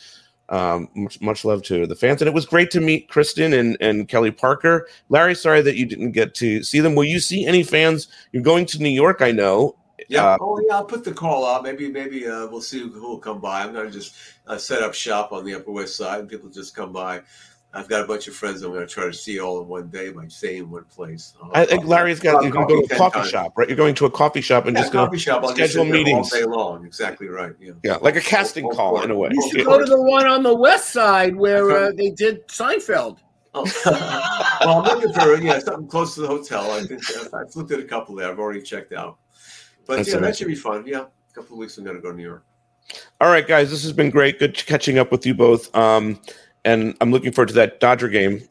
[0.52, 3.76] Um, much, much love to the fans, and it was great to meet Kristen and,
[3.80, 4.88] and Kelly Parker.
[5.08, 6.96] Larry, sorry that you didn't get to see them.
[6.96, 8.08] Will you see any fans?
[8.32, 9.76] You're going to New York, I know.
[10.10, 10.24] Yeah.
[10.32, 10.74] Uh, oh, yeah.
[10.76, 11.62] I'll put the call out.
[11.62, 13.62] Maybe, maybe uh, we'll see who will come by.
[13.62, 14.14] I'm going to just
[14.46, 17.22] uh, set up shop on the Upper West Side, and people just come by.
[17.72, 19.86] I've got a bunch of friends I'm going to try to see all in one
[19.90, 21.34] day by staying in one place.
[21.40, 22.42] I'll- I think Larry's got.
[22.42, 23.30] You're going to go to a coffee times.
[23.30, 23.68] shop, right?
[23.68, 25.44] You're going to a coffee shop and Yeah, just going coffee shop.
[25.44, 26.32] I'll just schedule meetings.
[26.32, 26.84] all day long.
[26.84, 27.52] Exactly right.
[27.60, 27.72] Yeah.
[27.84, 29.28] Yeah, like a casting call in a way.
[29.32, 33.18] You should go to the one on the west side where uh, they did Seinfeld.
[33.52, 33.64] Oh.
[34.60, 36.70] well, I'm looking for yeah something close to the hotel.
[36.70, 38.30] I think uh, I've looked at a couple there.
[38.30, 39.18] I've already checked out.
[39.86, 40.84] But That's yeah, that should be fun.
[40.86, 42.44] Yeah, a couple of weeks I'm going to go to New York.
[43.20, 44.38] All right, guys, this has been great.
[44.38, 45.74] Good catching up with you both.
[45.76, 46.20] Um,
[46.64, 48.42] and I'm looking forward to that Dodger game.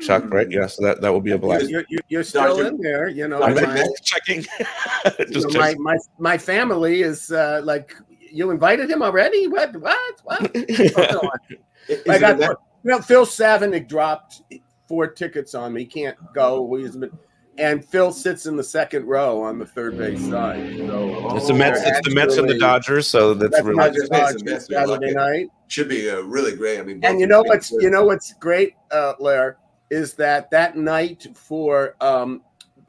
[0.00, 0.50] Chuck, right?
[0.50, 1.68] Yeah, so that that will be a blast.
[1.70, 3.40] You're, you're, you're still Dodger- in there, you know.
[3.40, 4.00] Dodger my- Mets?
[4.02, 4.44] Checking.
[5.18, 5.82] you Just know, my, checking.
[5.82, 7.94] my my family is uh, like
[8.30, 9.46] you invited him already.
[9.46, 10.40] What what what?
[10.96, 11.30] Hold on.
[11.88, 14.42] I it got that- you know Phil Savinick dropped
[14.88, 15.84] four tickets on me.
[15.86, 16.74] Can't go.
[16.74, 17.16] He's been-
[17.56, 20.76] And Phil sits in the second row on the third base side.
[20.76, 21.80] So It's the Mets.
[21.84, 23.06] It's the Mets and the Dodgers.
[23.06, 25.14] So that's That's really not Dodgers, just Dodgers Mets, they're Saturday lucky.
[25.38, 25.46] night.
[25.68, 26.80] should be uh, really great.
[26.80, 29.58] I mean, And you know what's you know what's great, uh, Lair,
[29.90, 32.42] is that that night for um,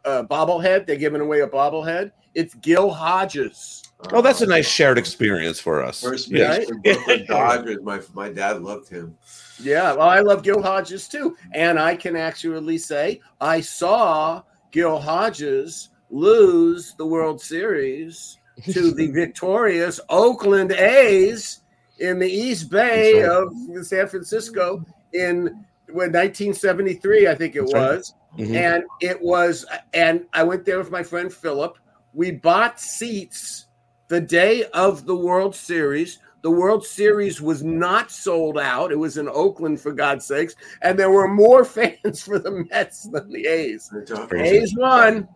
[0.04, 2.12] uh, bobblehead, they're giving away a bobblehead.
[2.34, 3.84] It's Gil Hodges.
[4.12, 6.02] Oh, that's a nice shared experience for us.
[6.02, 6.58] First Yeah.
[6.58, 6.70] base
[7.06, 7.78] for Dodgers.
[7.84, 9.16] My my dad loved him.
[9.62, 14.42] Yeah, well, I love Gil Hodges too, and I can actually say I saw
[14.76, 18.38] Gil Hodges lose the World Series
[18.74, 21.62] to the victorious Oakland A's
[22.00, 23.34] in the East Bay That's
[23.80, 27.96] of San Francisco in when 1973, I think it That's right.
[27.96, 28.14] was.
[28.38, 28.54] Mhm.
[28.54, 31.78] And it was, and I went there with my friend Philip.
[32.14, 33.68] We bought seats
[34.10, 36.20] the day of the World Series.
[36.46, 38.92] The World Series was not sold out.
[38.92, 40.56] It was in Oakland, for God's sakes.
[40.84, 43.92] And there were more fans for the Mets than the A's.
[44.28, 44.58] Crazy.
[44.58, 45.28] A's won.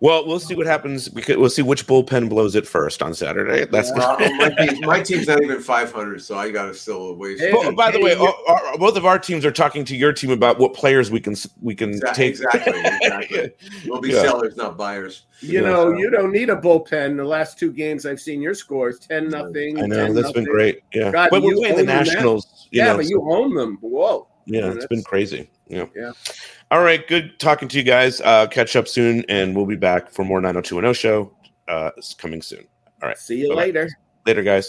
[0.00, 1.10] Well, we'll see what happens.
[1.10, 3.64] We could, we'll see which bullpen blows it first on Saturday.
[3.64, 7.38] That's Uh, my, team, my team's not even 500, so I got to still wait.
[7.40, 9.96] Hey, Well, by the way, you- our, our- both of our teams are talking to
[9.96, 12.30] your team about what players we can we can Exactly, take.
[12.32, 13.50] exactly, exactly.
[13.86, 14.22] We'll be Yeah.
[14.22, 15.24] sellers, not buyers.
[15.40, 15.68] You Yeah.
[15.68, 17.16] know, you don't need a bullpen.
[17.16, 19.82] The last two games I've seen your scores 10 nothing.
[19.82, 20.82] I know that's been great.
[20.94, 22.02] Yeah, God, but we're you playing the own them now.
[22.02, 22.68] Nationals.
[22.70, 23.78] You yeah, know, but so- you own them.
[23.80, 24.28] Whoa.
[24.46, 25.50] yeah, it's been crazy.
[25.68, 25.86] Yeah.
[25.94, 26.12] Yeah.
[26.70, 28.20] All right, good talking to you guys.
[28.20, 31.32] Uh, catch up soon, and we'll be back for more 90210 show.
[31.66, 32.66] Uh, it's coming soon.
[33.02, 33.60] All right, See you Bye-bye.
[33.60, 33.88] later.
[34.26, 34.66] later, guys.